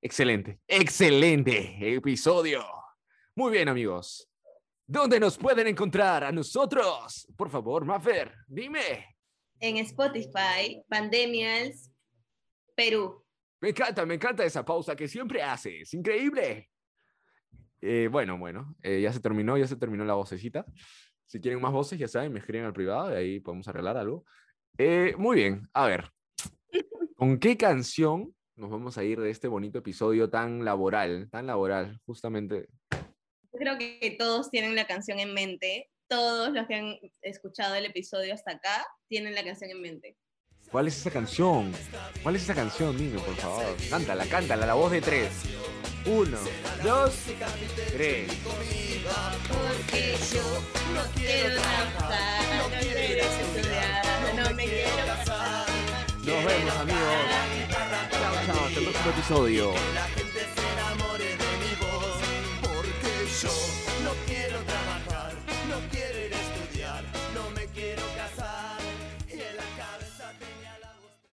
Excelente, 0.00 0.60
excelente 0.66 1.94
episodio. 1.94 2.64
Muy 3.34 3.52
bien, 3.52 3.68
amigos. 3.68 4.28
¿Dónde 4.86 5.20
nos 5.20 5.36
pueden 5.36 5.66
encontrar 5.66 6.24
a 6.24 6.32
nosotros? 6.32 7.26
Por 7.36 7.50
favor, 7.50 7.84
Maffer, 7.84 8.32
dime. 8.46 9.16
En 9.60 9.76
Spotify, 9.78 10.82
Pandemials, 10.88 11.90
Perú. 12.74 13.24
Me 13.60 13.70
encanta, 13.70 14.06
me 14.06 14.14
encanta 14.14 14.44
esa 14.44 14.64
pausa 14.64 14.94
que 14.94 15.08
siempre 15.08 15.42
haces. 15.42 15.92
Increíble. 15.94 16.70
Eh, 17.80 18.08
bueno, 18.10 18.38
bueno, 18.38 18.74
eh, 18.82 19.00
ya 19.00 19.12
se 19.12 19.20
terminó, 19.20 19.56
ya 19.56 19.66
se 19.66 19.76
terminó 19.76 20.04
la 20.04 20.14
vocecita. 20.14 20.66
Si 21.26 21.40
quieren 21.40 21.60
más 21.60 21.72
voces, 21.72 21.98
ya 21.98 22.08
saben, 22.08 22.32
me 22.32 22.40
escriben 22.40 22.64
al 22.64 22.72
privado 22.72 23.12
y 23.12 23.16
ahí 23.16 23.40
podemos 23.40 23.68
arreglar 23.68 23.96
algo. 23.96 24.24
Eh, 24.78 25.14
muy 25.18 25.36
bien, 25.36 25.68
a 25.74 25.86
ver. 25.86 26.10
¿Con 27.16 27.38
qué 27.38 27.56
canción 27.56 28.34
nos 28.56 28.70
vamos 28.70 28.96
a 28.98 29.04
ir 29.04 29.20
de 29.20 29.30
este 29.30 29.48
bonito 29.48 29.78
episodio 29.78 30.30
tan 30.30 30.64
laboral, 30.64 31.28
tan 31.30 31.46
laboral, 31.46 32.00
justamente? 32.06 32.68
Yo 32.90 33.58
creo 33.58 33.78
que 33.78 34.16
todos 34.18 34.50
tienen 34.50 34.74
la 34.74 34.86
canción 34.86 35.18
en 35.18 35.34
mente. 35.34 35.90
Todos 36.08 36.52
los 36.52 36.66
que 36.66 36.74
han 36.74 36.96
escuchado 37.22 37.74
el 37.74 37.84
episodio 37.84 38.32
hasta 38.32 38.52
acá 38.52 38.86
tienen 39.08 39.34
la 39.34 39.44
canción 39.44 39.70
en 39.70 39.82
mente. 39.82 40.16
¿Cuál 40.70 40.88
es 40.88 40.98
esa 40.98 41.10
canción? 41.10 41.72
¿Cuál 42.22 42.36
es 42.36 42.42
esa 42.42 42.54
canción? 42.54 42.96
Dime, 42.96 43.18
por 43.20 43.34
favor. 43.36 43.76
Cántala, 43.90 44.26
cántala, 44.26 44.66
la 44.66 44.74
voz 44.74 44.92
de 44.92 45.00
tres. 45.00 45.44
Uno, 46.06 46.38
dos, 46.82 47.12
tres. 47.92 48.30
Porque 49.48 50.16
yo 50.32 50.42
no 50.94 51.02
quiero 51.14 51.60
trabajar, 51.60 52.42
no 52.56 52.78
quiero 52.80 53.24
estudiar, 53.24 54.34
no 54.34 54.54
me 54.54 54.64
quiero 54.64 55.06
casar. 55.06 55.66
Nos 56.24 56.44
vemos, 56.44 56.76
amigos. 56.76 57.02
Chao, 58.10 58.34
chao. 58.46 58.66
Hasta 58.66 58.78
el 58.80 58.84
próximo 58.84 59.10
episodio. 59.10 59.72
La 59.94 60.04
gente 60.08 60.40
se 60.40 60.72
enamore 60.72 61.24
de 61.24 61.50
mi 61.60 61.74
voz 61.80 62.18
Porque 62.62 63.12
yo. 63.42 63.77